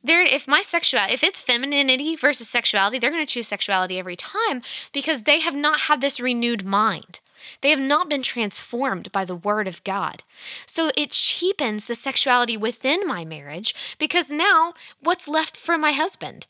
there 0.03 0.23
if 0.23 0.49
my 0.49 0.62
sexuality 0.62 1.15
if 1.15 1.23
it's 1.23 1.41
femininity 1.41 2.17
versus 2.17 2.49
sexuality 2.49 2.99
they're 2.99 3.11
going 3.11 3.25
to 3.25 3.33
choose 3.33 3.49
sexuality 3.49 3.99
every 3.99 4.17
time 4.17 4.62
because 4.93 5.23
they 5.23 5.41
have 5.41 5.55
not 5.55 5.81
had 5.81 6.01
this 6.01 6.21
renewed 6.21 6.65
mind 6.65 7.21
they 7.61 7.71
have 7.71 7.81
not 7.81 8.09
been 8.09 8.23
transformed 8.23 9.11
by 9.12 9.25
the 9.25 9.35
word 9.35 9.69
of 9.69 9.83
God. 9.85 10.23
So 10.67 10.91
it 10.97 11.11
cheapens 11.11 11.87
the 11.87 11.95
sexuality 11.95 12.57
within 12.57 13.07
my 13.07 13.25
marriage 13.25 13.97
because 13.99 14.31
now 14.31 14.75
what's 15.01 15.29
left 15.29 15.57
for 15.57 15.79
my 15.79 15.93
husband? 15.93 16.47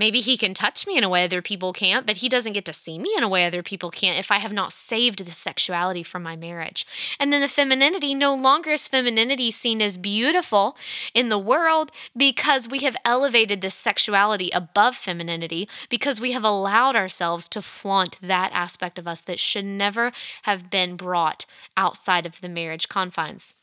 Maybe 0.00 0.20
he 0.20 0.38
can 0.38 0.54
touch 0.54 0.86
me 0.86 0.96
in 0.96 1.04
a 1.04 1.10
way 1.10 1.24
other 1.24 1.42
people 1.42 1.74
can't, 1.74 2.06
but 2.06 2.16
he 2.16 2.30
doesn't 2.30 2.54
get 2.54 2.64
to 2.64 2.72
see 2.72 2.98
me 2.98 3.12
in 3.18 3.22
a 3.22 3.28
way 3.28 3.44
other 3.44 3.62
people 3.62 3.90
can't 3.90 4.18
if 4.18 4.30
I 4.30 4.38
have 4.38 4.50
not 4.50 4.72
saved 4.72 5.22
the 5.22 5.30
sexuality 5.30 6.02
from 6.02 6.22
my 6.22 6.36
marriage. 6.36 6.86
And 7.20 7.30
then 7.30 7.42
the 7.42 7.48
femininity, 7.48 8.14
no 8.14 8.34
longer 8.34 8.70
is 8.70 8.88
femininity 8.88 9.50
seen 9.50 9.82
as 9.82 9.98
beautiful 9.98 10.74
in 11.12 11.28
the 11.28 11.38
world 11.38 11.92
because 12.16 12.66
we 12.66 12.78
have 12.78 12.96
elevated 13.04 13.60
this 13.60 13.74
sexuality 13.74 14.48
above 14.54 14.96
femininity 14.96 15.68
because 15.90 16.18
we 16.18 16.32
have 16.32 16.44
allowed 16.44 16.96
ourselves 16.96 17.46
to 17.48 17.60
flaunt 17.60 18.18
that 18.22 18.50
aspect 18.54 18.98
of 18.98 19.06
us 19.06 19.22
that 19.24 19.38
should 19.38 19.66
never 19.66 20.12
have 20.44 20.70
been 20.70 20.96
brought 20.96 21.44
outside 21.76 22.24
of 22.24 22.40
the 22.40 22.48
marriage 22.48 22.88
confines. 22.88 23.54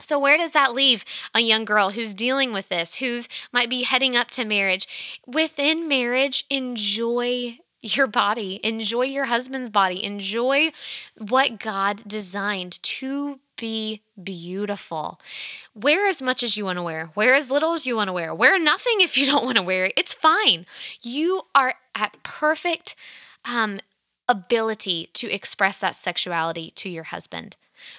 So, 0.00 0.18
where 0.18 0.38
does 0.38 0.52
that 0.52 0.74
leave 0.74 1.04
a 1.34 1.40
young 1.40 1.64
girl 1.64 1.90
who's 1.90 2.14
dealing 2.14 2.52
with 2.52 2.68
this, 2.68 2.96
who's 2.96 3.28
might 3.52 3.70
be 3.70 3.82
heading 3.82 4.16
up 4.16 4.30
to 4.32 4.44
marriage? 4.44 5.20
Within 5.26 5.88
marriage, 5.88 6.44
enjoy 6.50 7.58
your 7.82 8.06
body, 8.06 8.60
enjoy 8.62 9.02
your 9.02 9.26
husband's 9.26 9.70
body, 9.70 10.04
enjoy 10.04 10.70
what 11.16 11.58
God 11.58 12.02
designed 12.06 12.82
to 12.82 13.40
be 13.56 14.02
beautiful. 14.22 15.20
Wear 15.74 16.06
as 16.06 16.20
much 16.20 16.42
as 16.42 16.56
you 16.56 16.64
want 16.64 16.78
to 16.78 16.82
wear, 16.82 17.10
wear 17.14 17.34
as 17.34 17.50
little 17.50 17.72
as 17.72 17.86
you 17.86 17.96
want 17.96 18.08
to 18.08 18.12
wear, 18.12 18.34
wear 18.34 18.58
nothing 18.58 18.96
if 19.00 19.16
you 19.16 19.26
don't 19.30 19.44
want 19.44 19.56
to 19.56 19.62
wear 19.62 19.84
it. 19.86 19.92
It's 19.96 20.14
fine. 20.14 20.66
You 21.02 21.42
are 21.54 21.74
at 21.94 22.22
perfect 22.22 22.94
um, 23.44 23.80
ability 24.28 25.08
to 25.14 25.30
express 25.30 25.78
that 25.78 25.96
sexuality 25.96 26.70
to 26.76 26.88
your 26.88 27.04
husband. 27.04 27.56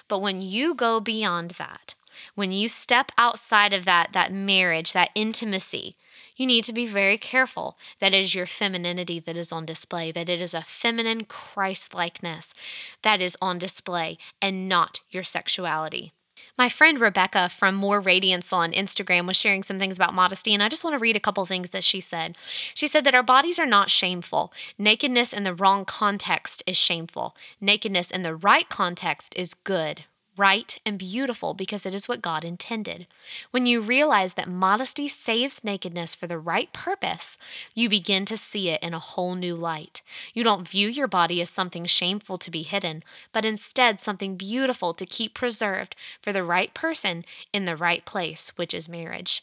But 0.08 0.20
when 0.20 0.40
you 0.40 0.74
go 0.74 1.00
beyond 1.00 1.52
that, 1.52 1.94
when 2.34 2.52
you 2.52 2.68
step 2.68 3.10
outside 3.16 3.72
of 3.72 3.84
that 3.84 4.12
that 4.12 4.32
marriage, 4.32 4.92
that 4.92 5.10
intimacy, 5.14 5.96
you 6.36 6.46
need 6.46 6.64
to 6.64 6.72
be 6.72 6.86
very 6.86 7.18
careful 7.18 7.78
that 7.98 8.14
it 8.14 8.20
is 8.20 8.34
your 8.34 8.46
femininity 8.46 9.20
that 9.20 9.36
is 9.36 9.52
on 9.52 9.66
display, 9.66 10.10
that 10.12 10.28
it 10.28 10.40
is 10.40 10.54
a 10.54 10.62
feminine 10.62 11.24
Christ 11.24 11.94
likeness 11.94 12.54
that 13.02 13.20
is 13.20 13.36
on 13.40 13.58
display 13.58 14.18
and 14.40 14.68
not 14.68 15.00
your 15.10 15.22
sexuality. 15.22 16.12
My 16.58 16.68
friend 16.68 17.00
Rebecca 17.00 17.48
from 17.48 17.74
More 17.74 17.98
Radiance 17.98 18.52
on 18.52 18.72
Instagram 18.72 19.26
was 19.26 19.38
sharing 19.38 19.62
some 19.62 19.78
things 19.78 19.96
about 19.96 20.12
modesty, 20.12 20.52
and 20.52 20.62
I 20.62 20.68
just 20.68 20.84
want 20.84 20.92
to 20.92 20.98
read 20.98 21.16
a 21.16 21.20
couple 21.20 21.46
things 21.46 21.70
that 21.70 21.82
she 21.82 21.98
said. 22.00 22.36
She 22.74 22.86
said 22.86 23.04
that 23.04 23.14
our 23.14 23.22
bodies 23.22 23.58
are 23.58 23.66
not 23.66 23.88
shameful. 23.88 24.52
Nakedness 24.76 25.32
in 25.32 25.44
the 25.44 25.54
wrong 25.54 25.86
context 25.86 26.62
is 26.66 26.76
shameful. 26.76 27.34
Nakedness 27.58 28.10
in 28.10 28.22
the 28.22 28.36
right 28.36 28.68
context 28.68 29.32
is 29.34 29.54
good, 29.54 30.04
right, 30.36 30.80
and 30.86 30.98
beautiful 30.98 31.54
because 31.54 31.84
it 31.84 31.94
is 31.94 32.08
what 32.08 32.22
God 32.22 32.44
intended. 32.44 33.06
When 33.50 33.66
you 33.66 33.80
realize 33.80 34.34
that 34.34 34.48
modesty 34.48 35.08
saves 35.08 35.62
nakedness 35.62 36.14
for 36.14 36.26
the 36.26 36.38
right 36.38 36.72
purpose, 36.72 37.36
you 37.74 37.88
begin 37.88 38.24
to 38.26 38.36
see 38.36 38.70
it 38.70 38.82
in 38.82 38.94
a 38.94 38.98
whole 38.98 39.34
new 39.34 39.54
light. 39.54 40.02
You 40.32 40.42
don't 40.42 40.68
view 40.68 40.88
your 40.88 41.08
body 41.08 41.40
as 41.42 41.50
something 41.50 41.84
shameful 41.84 42.38
to 42.38 42.50
be 42.50 42.62
hidden, 42.62 43.02
but 43.32 43.44
instead 43.44 44.00
something 44.00 44.36
beautiful 44.36 44.94
to 44.94 45.06
keep 45.06 45.34
preserved 45.34 45.94
for 46.20 46.32
the 46.32 46.44
right 46.44 46.72
person 46.72 47.24
in 47.52 47.64
the 47.64 47.76
right 47.76 48.04
place, 48.04 48.52
which 48.56 48.72
is 48.72 48.88
marriage. 48.88 49.42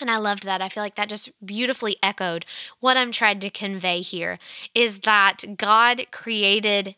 And 0.00 0.10
I 0.10 0.18
loved 0.18 0.44
that. 0.44 0.60
I 0.60 0.68
feel 0.68 0.82
like 0.82 0.96
that 0.96 1.08
just 1.08 1.30
beautifully 1.44 1.96
echoed 2.02 2.44
what 2.80 2.96
I'm 2.96 3.12
trying 3.12 3.40
to 3.40 3.50
convey 3.50 4.00
here 4.00 4.38
is 4.74 5.00
that 5.00 5.56
God 5.56 6.06
created 6.10 6.96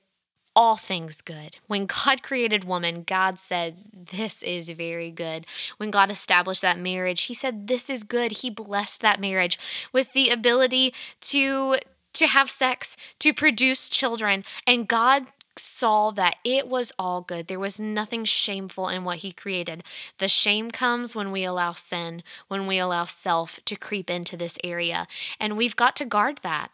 all 0.58 0.74
things 0.74 1.22
good. 1.22 1.56
When 1.68 1.86
God 1.86 2.20
created 2.20 2.64
woman, 2.64 3.04
God 3.04 3.38
said, 3.38 3.76
This 3.94 4.42
is 4.42 4.70
very 4.70 5.12
good. 5.12 5.46
When 5.76 5.92
God 5.92 6.10
established 6.10 6.62
that 6.62 6.76
marriage, 6.76 7.22
He 7.22 7.34
said, 7.34 7.68
This 7.68 7.88
is 7.88 8.02
good. 8.02 8.32
He 8.32 8.50
blessed 8.50 9.00
that 9.02 9.20
marriage 9.20 9.56
with 9.92 10.12
the 10.12 10.28
ability 10.30 10.92
to. 11.22 11.76
To 12.14 12.26
have 12.26 12.50
sex, 12.50 12.96
to 13.20 13.32
produce 13.32 13.88
children. 13.88 14.42
And 14.66 14.88
God 14.88 15.26
saw 15.56 16.10
that 16.12 16.36
it 16.42 16.66
was 16.66 16.90
all 16.98 17.20
good. 17.20 17.46
There 17.46 17.60
was 17.60 17.78
nothing 17.78 18.24
shameful 18.24 18.88
in 18.88 19.04
what 19.04 19.18
he 19.18 19.30
created. 19.30 19.84
The 20.18 20.26
shame 20.26 20.72
comes 20.72 21.14
when 21.14 21.30
we 21.30 21.44
allow 21.44 21.72
sin, 21.72 22.24
when 22.48 22.66
we 22.66 22.78
allow 22.78 23.04
self 23.04 23.60
to 23.66 23.76
creep 23.76 24.10
into 24.10 24.36
this 24.36 24.58
area. 24.64 25.06
And 25.38 25.56
we've 25.56 25.76
got 25.76 25.94
to 25.96 26.04
guard 26.04 26.38
that. 26.38 26.72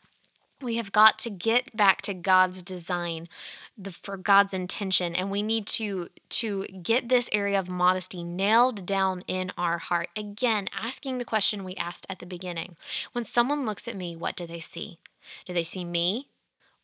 We 0.64 0.76
have 0.76 0.92
got 0.92 1.18
to 1.20 1.30
get 1.30 1.76
back 1.76 2.00
to 2.02 2.14
God's 2.14 2.62
design, 2.62 3.28
the, 3.76 3.90
for 3.90 4.16
God's 4.16 4.54
intention, 4.54 5.14
and 5.14 5.30
we 5.30 5.42
need 5.42 5.66
to 5.66 6.08
to 6.30 6.64
get 6.66 7.08
this 7.08 7.28
area 7.32 7.58
of 7.60 7.68
modesty 7.68 8.24
nailed 8.24 8.86
down 8.86 9.22
in 9.26 9.52
our 9.58 9.78
heart. 9.78 10.08
Again, 10.16 10.68
asking 10.72 11.18
the 11.18 11.24
question 11.24 11.64
we 11.64 11.74
asked 11.74 12.06
at 12.08 12.18
the 12.18 12.26
beginning: 12.26 12.76
When 13.12 13.26
someone 13.26 13.66
looks 13.66 13.86
at 13.86 13.96
me, 13.96 14.16
what 14.16 14.36
do 14.36 14.46
they 14.46 14.60
see? 14.60 14.98
Do 15.44 15.52
they 15.52 15.62
see 15.62 15.84
me? 15.84 16.28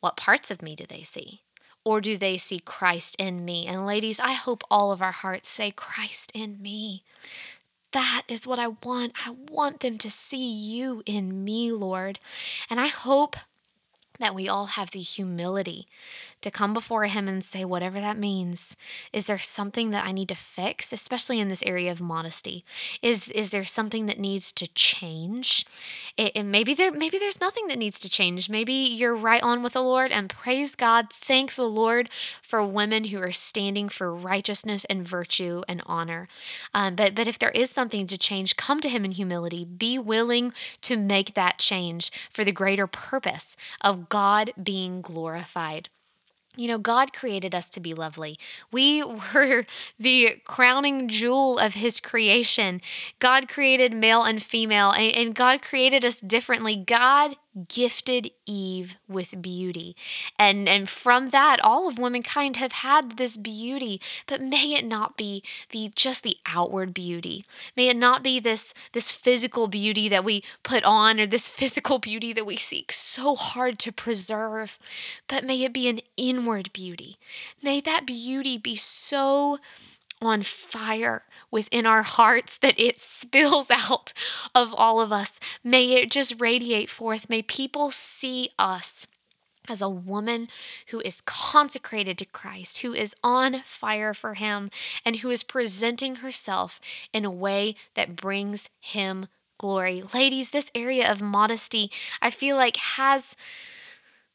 What 0.00 0.16
parts 0.16 0.50
of 0.50 0.62
me 0.62 0.74
do 0.74 0.84
they 0.86 1.02
see? 1.02 1.40
Or 1.84 2.00
do 2.00 2.18
they 2.18 2.36
see 2.36 2.60
Christ 2.60 3.16
in 3.18 3.44
me? 3.44 3.66
And 3.66 3.86
ladies, 3.86 4.20
I 4.20 4.32
hope 4.32 4.62
all 4.70 4.92
of 4.92 5.00
our 5.00 5.12
hearts 5.12 5.48
say, 5.48 5.70
Christ 5.70 6.30
in 6.34 6.60
me. 6.60 7.02
That 7.92 8.22
is 8.28 8.46
what 8.46 8.58
I 8.58 8.68
want. 8.68 9.12
I 9.26 9.30
want 9.50 9.80
them 9.80 9.98
to 9.98 10.10
see 10.10 10.50
you 10.50 11.02
in 11.06 11.44
me, 11.44 11.72
Lord. 11.72 12.18
And 12.68 12.78
I 12.78 12.86
hope 12.86 13.36
that 14.20 14.34
we 14.34 14.48
all 14.48 14.66
have 14.66 14.90
the 14.90 15.00
humility 15.00 15.86
to 16.40 16.50
come 16.50 16.72
before 16.72 17.04
Him 17.04 17.28
and 17.28 17.44
say, 17.44 17.64
whatever 17.64 18.00
that 18.00 18.16
means, 18.16 18.76
is 19.12 19.26
there 19.26 19.38
something 19.38 19.90
that 19.90 20.06
I 20.06 20.12
need 20.12 20.28
to 20.28 20.34
fix, 20.34 20.92
especially 20.92 21.40
in 21.40 21.48
this 21.48 21.62
area 21.64 21.90
of 21.90 22.00
modesty? 22.00 22.64
Is 23.02 23.28
is 23.28 23.50
there 23.50 23.64
something 23.64 24.06
that 24.06 24.18
needs 24.18 24.52
to 24.52 24.66
change? 24.74 25.66
It, 26.16 26.32
it, 26.34 26.42
maybe 26.44 26.74
there 26.74 26.90
maybe 26.90 27.18
there's 27.18 27.40
nothing 27.40 27.66
that 27.68 27.78
needs 27.78 27.98
to 28.00 28.10
change. 28.10 28.48
Maybe 28.48 28.72
you're 28.72 29.16
right 29.16 29.42
on 29.42 29.62
with 29.62 29.74
the 29.74 29.82
Lord, 29.82 30.12
and 30.12 30.30
praise 30.30 30.74
God, 30.74 31.12
thank 31.12 31.54
the 31.54 31.68
Lord 31.68 32.08
for 32.42 32.64
women 32.64 33.04
who 33.04 33.20
are 33.20 33.32
standing 33.32 33.88
for 33.88 34.14
righteousness 34.14 34.84
and 34.86 35.06
virtue 35.06 35.62
and 35.68 35.82
honor. 35.86 36.28
Um, 36.74 36.94
but 36.94 37.14
but 37.14 37.26
if 37.26 37.38
there 37.38 37.50
is 37.50 37.70
something 37.70 38.06
to 38.06 38.18
change, 38.18 38.56
come 38.56 38.80
to 38.80 38.88
Him 38.88 39.04
in 39.04 39.12
humility. 39.12 39.64
Be 39.64 39.98
willing 39.98 40.52
to 40.82 40.96
make 40.96 41.34
that 41.34 41.58
change 41.58 42.10
for 42.30 42.44
the 42.44 42.52
greater 42.52 42.86
purpose 42.86 43.56
of 43.80 44.08
God 44.10 44.52
being 44.62 45.00
glorified. 45.00 45.88
You 46.56 46.68
know, 46.68 46.78
God 46.78 47.12
created 47.12 47.54
us 47.54 47.70
to 47.70 47.80
be 47.80 47.94
lovely. 47.94 48.38
We 48.70 49.02
were 49.34 49.64
the 49.98 50.40
crowning 50.44 51.08
jewel 51.08 51.58
of 51.58 51.74
His 51.74 52.00
creation. 52.00 52.82
God 53.18 53.48
created 53.48 53.94
male 53.94 54.24
and 54.24 54.42
female, 54.42 54.92
and, 54.92 55.34
God 55.34 55.62
created 55.62 56.04
us 56.04 56.20
differently. 56.20 56.76
God 56.76 57.36
gifted 57.68 58.30
Eve 58.46 58.98
with 59.08 59.42
beauty. 59.42 59.96
And 60.38 60.68
and 60.68 60.88
from 60.88 61.30
that 61.30 61.58
all 61.62 61.88
of 61.88 61.98
womankind 61.98 62.56
have 62.56 62.72
had 62.72 63.12
this 63.16 63.36
beauty, 63.36 64.00
but 64.26 64.40
may 64.40 64.74
it 64.74 64.84
not 64.84 65.16
be 65.16 65.42
the 65.70 65.90
just 65.94 66.22
the 66.22 66.36
outward 66.46 66.94
beauty. 66.94 67.44
May 67.76 67.88
it 67.88 67.96
not 67.96 68.22
be 68.22 68.40
this 68.40 68.72
this 68.92 69.12
physical 69.12 69.66
beauty 69.66 70.08
that 70.08 70.24
we 70.24 70.42
put 70.62 70.84
on 70.84 71.18
or 71.20 71.26
this 71.26 71.48
physical 71.48 71.98
beauty 71.98 72.32
that 72.32 72.46
we 72.46 72.56
seek 72.56 72.92
so 72.92 73.34
hard 73.34 73.78
to 73.80 73.92
preserve, 73.92 74.78
but 75.28 75.44
may 75.44 75.62
it 75.64 75.72
be 75.72 75.88
an 75.88 76.00
inward 76.16 76.72
beauty. 76.72 77.16
May 77.62 77.80
that 77.80 78.06
beauty 78.06 78.58
be 78.58 78.76
so 78.76 79.58
on 80.20 80.42
fire 80.42 81.22
within 81.50 81.86
our 81.86 82.02
hearts 82.02 82.58
that 82.58 82.78
it 82.78 82.98
spills 82.98 83.70
out 83.88 84.12
of 84.54 84.74
all 84.76 85.00
of 85.00 85.12
us. 85.12 85.40
May 85.64 85.92
it 85.94 86.10
just 86.10 86.40
radiate 86.40 86.90
forth. 86.90 87.30
May 87.30 87.42
people 87.42 87.90
see 87.90 88.50
us 88.58 89.06
as 89.68 89.80
a 89.80 89.88
woman 89.88 90.48
who 90.88 91.00
is 91.00 91.20
consecrated 91.20 92.18
to 92.18 92.26
Christ, 92.26 92.82
who 92.82 92.92
is 92.92 93.14
on 93.22 93.60
fire 93.60 94.12
for 94.12 94.34
Him, 94.34 94.70
and 95.04 95.16
who 95.16 95.30
is 95.30 95.42
presenting 95.42 96.16
herself 96.16 96.80
in 97.12 97.24
a 97.24 97.30
way 97.30 97.76
that 97.94 98.16
brings 98.16 98.68
Him 98.80 99.26
glory. 99.58 100.02
Ladies, 100.14 100.50
this 100.50 100.70
area 100.74 101.10
of 101.10 101.22
modesty, 101.22 101.90
I 102.20 102.30
feel 102.30 102.56
like 102.56 102.76
has 102.76 103.36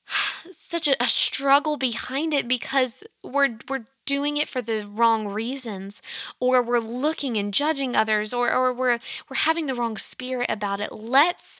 such 0.52 0.88
a, 0.88 1.04
a, 1.04 1.08
struggle 1.08 1.78
behind 1.78 2.34
it 2.34 2.48
because 2.48 3.04
we're 3.24 3.58
we're 3.68 3.86
doing 4.06 4.38
it 4.38 4.48
for 4.48 4.62
the 4.62 4.88
wrong 4.90 5.28
reasons 5.28 6.02
or 6.40 6.62
we're 6.62 6.80
looking 6.80 7.38
and 7.38 7.54
judging 7.54 7.96
others 7.96 8.34
or, 8.34 8.52
or 8.52 8.74
we're 8.74 9.00
we're 9.30 9.38
having 9.38 9.66
the 9.66 9.76
wrong 9.76 9.98
spirit 9.98 10.50
about 10.50 10.80
it 10.80 10.92
let's 10.92 11.60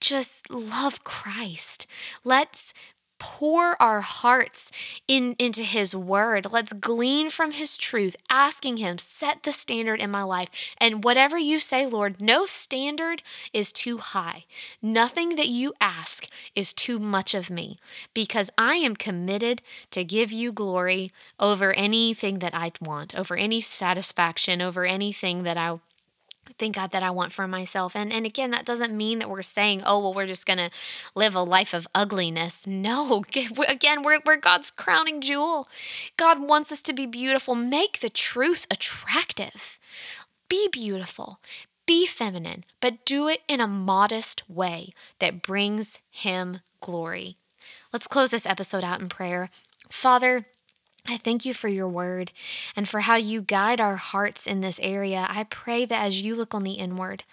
just 0.00 0.50
love 0.50 1.04
Christ. 1.04 1.86
Let's 2.24 2.74
pour 3.18 3.80
our 3.80 4.00
hearts 4.00 4.70
in, 5.08 5.36
into 5.38 5.62
His 5.62 5.94
Word. 5.94 6.46
Let's 6.50 6.72
glean 6.72 7.30
from 7.30 7.52
His 7.52 7.76
truth, 7.76 8.16
asking 8.30 8.78
Him, 8.78 8.98
set 8.98 9.42
the 9.42 9.52
standard 9.52 10.00
in 10.00 10.10
my 10.10 10.22
life. 10.22 10.48
And 10.78 11.04
whatever 11.04 11.38
you 11.38 11.58
say, 11.58 11.86
Lord, 11.86 12.20
no 12.20 12.46
standard 12.46 13.22
is 13.52 13.72
too 13.72 13.98
high. 13.98 14.44
Nothing 14.82 15.36
that 15.36 15.48
you 15.48 15.72
ask 15.80 16.28
is 16.54 16.72
too 16.72 16.98
much 16.98 17.34
of 17.34 17.50
me 17.50 17.78
because 18.14 18.50
I 18.58 18.76
am 18.76 18.96
committed 18.96 19.62
to 19.90 20.04
give 20.04 20.32
you 20.32 20.52
glory 20.52 21.10
over 21.38 21.72
anything 21.72 22.38
that 22.40 22.54
I 22.54 22.72
want, 22.80 23.14
over 23.14 23.36
any 23.36 23.60
satisfaction, 23.60 24.60
over 24.60 24.84
anything 24.84 25.42
that 25.42 25.56
I 25.56 25.78
thank 26.58 26.74
God 26.74 26.90
that 26.92 27.02
I 27.02 27.10
want 27.10 27.32
for 27.32 27.46
myself. 27.46 27.94
And 27.94 28.12
and 28.12 28.26
again, 28.26 28.50
that 28.50 28.64
doesn't 28.64 28.96
mean 28.96 29.18
that 29.18 29.30
we're 29.30 29.42
saying, 29.42 29.82
oh 29.86 29.98
well, 29.98 30.14
we're 30.14 30.26
just 30.26 30.46
gonna 30.46 30.70
live 31.14 31.34
a 31.34 31.42
life 31.42 31.74
of 31.74 31.88
ugliness. 31.94 32.66
No, 32.86 33.24
again, 33.68 34.02
we're 34.02 34.20
we're 34.24 34.36
God's 34.36 34.70
crowning 34.70 35.20
jewel. 35.20 35.66
God 36.16 36.40
wants 36.40 36.70
us 36.70 36.82
to 36.82 36.92
be 36.92 37.06
beautiful. 37.06 37.54
Make 37.54 38.00
the 38.00 38.10
truth 38.10 38.66
attractive. 38.70 39.78
Be 40.48 40.68
beautiful. 40.70 41.40
Be 41.86 42.06
feminine, 42.06 42.64
but 42.80 43.04
do 43.04 43.28
it 43.28 43.42
in 43.48 43.60
a 43.60 43.66
modest 43.66 44.48
way 44.48 44.90
that 45.20 45.42
brings 45.42 45.98
Him 46.10 46.60
glory. 46.80 47.36
Let's 47.92 48.06
close 48.06 48.30
this 48.30 48.46
episode 48.46 48.84
out 48.84 49.00
in 49.00 49.08
prayer. 49.08 49.48
Father, 49.88 50.46
I 51.08 51.16
thank 51.16 51.44
you 51.44 51.54
for 51.54 51.68
your 51.68 51.88
word 51.88 52.32
and 52.74 52.88
for 52.88 53.00
how 53.00 53.16
you 53.16 53.42
guide 53.42 53.80
our 53.80 53.96
hearts 53.96 54.46
in 54.46 54.60
this 54.60 54.80
area. 54.82 55.26
I 55.28 55.44
pray 55.44 55.84
that 55.84 56.02
as 56.02 56.22
you 56.22 56.34
look 56.34 56.54
on 56.54 56.64
the 56.64 56.72
inward, 56.72 57.24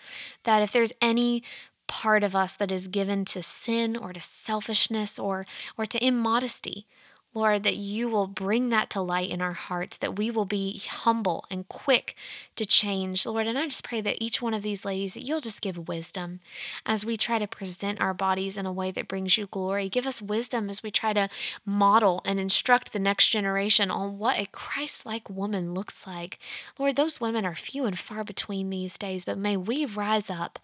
that 0.43 0.61
if 0.61 0.71
there's 0.71 0.93
any 1.01 1.43
part 1.87 2.23
of 2.23 2.35
us 2.35 2.55
that 2.55 2.71
is 2.71 2.87
given 2.87 3.25
to 3.25 3.43
sin 3.43 3.97
or 3.97 4.13
to 4.13 4.21
selfishness 4.21 5.19
or 5.19 5.45
or 5.77 5.85
to 5.85 6.05
immodesty, 6.05 6.85
Lord, 7.35 7.63
that 7.63 7.77
you 7.77 8.07
will 8.07 8.27
bring 8.27 8.69
that 8.69 8.91
to 8.91 9.01
light 9.01 9.31
in 9.31 9.41
our 9.41 9.53
hearts, 9.53 9.97
that 9.97 10.17
we 10.17 10.29
will 10.29 10.45
be 10.45 10.79
humble 10.87 11.45
and 11.49 11.67
quick 11.67 12.15
to 12.55 12.65
change, 12.65 13.25
Lord. 13.25 13.47
And 13.47 13.57
I 13.57 13.65
just 13.65 13.83
pray 13.83 14.01
that 14.01 14.21
each 14.21 14.39
one 14.39 14.53
of 14.53 14.61
these 14.61 14.85
ladies, 14.85 15.15
that 15.15 15.23
you'll 15.23 15.41
just 15.41 15.61
give 15.61 15.87
wisdom 15.87 16.41
as 16.85 17.05
we 17.05 17.17
try 17.17 17.39
to 17.39 17.47
present 17.47 17.99
our 17.99 18.13
bodies 18.13 18.55
in 18.55 18.67
a 18.67 18.73
way 18.73 18.91
that 18.91 19.07
brings 19.07 19.35
you 19.35 19.47
glory. 19.47 19.89
Give 19.89 20.05
us 20.05 20.21
wisdom 20.21 20.69
as 20.69 20.83
we 20.83 20.91
try 20.91 21.11
to 21.13 21.27
model 21.65 22.21
and 22.23 22.39
instruct 22.39 22.93
the 22.93 22.99
next 22.99 23.29
generation 23.29 23.89
on 23.89 24.19
what 24.19 24.39
a 24.39 24.45
Christ 24.51 25.03
like 25.03 25.27
woman 25.27 25.73
looks 25.73 26.05
like. 26.05 26.37
Lord, 26.77 26.95
those 26.95 27.19
women 27.19 27.45
are 27.45 27.55
few 27.55 27.85
and 27.85 27.97
far 27.97 28.23
between 28.23 28.69
these 28.69 28.97
days, 28.99 29.25
but 29.25 29.39
may 29.39 29.57
we 29.57 29.85
rise 29.87 30.29
up 30.29 30.59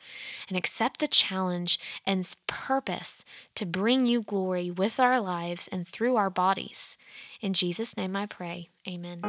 and 0.48 0.56
accept 0.56 1.00
the 1.00 1.08
challenge 1.08 1.80
and 2.06 2.30
purpose 2.46 3.26
to 3.56 3.66
bring 3.66 4.06
you 4.06 4.22
glory 4.22 4.70
with 4.70 5.00
our 5.00 5.20
lives 5.20 5.68
and 5.68 5.88
through 5.88 6.16
our 6.16 6.30
bodies 6.30 6.59
bodies. 6.60 6.98
In 7.42 7.54
Jesus' 7.54 7.96
name 7.96 8.16
I 8.16 8.26
pray. 8.26 8.70
Amen. 8.88 9.20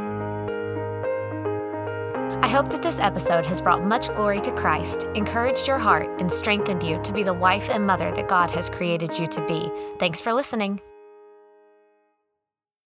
I 2.43 2.49
hope 2.49 2.69
that 2.71 2.83
this 2.83 2.99
episode 3.01 3.47
has 3.47 3.61
brought 3.61 3.85
much 3.85 4.13
glory 4.15 4.41
to 4.41 4.53
Christ, 4.53 5.05
encouraged 5.15 5.69
your 5.69 5.79
heart, 5.79 6.21
and 6.21 6.33
strengthened 6.33 6.83
you 6.83 7.01
to 7.03 7.13
be 7.13 7.23
the 7.23 7.35
wife 7.35 7.69
and 7.71 7.87
mother 7.87 8.11
that 8.13 8.29
God 8.29 8.51
has 8.53 8.71
created 8.71 9.19
you 9.19 9.27
to 9.27 9.47
be. 9.47 9.71
Thanks 9.99 10.21
for 10.21 10.33
listening. 10.33 10.81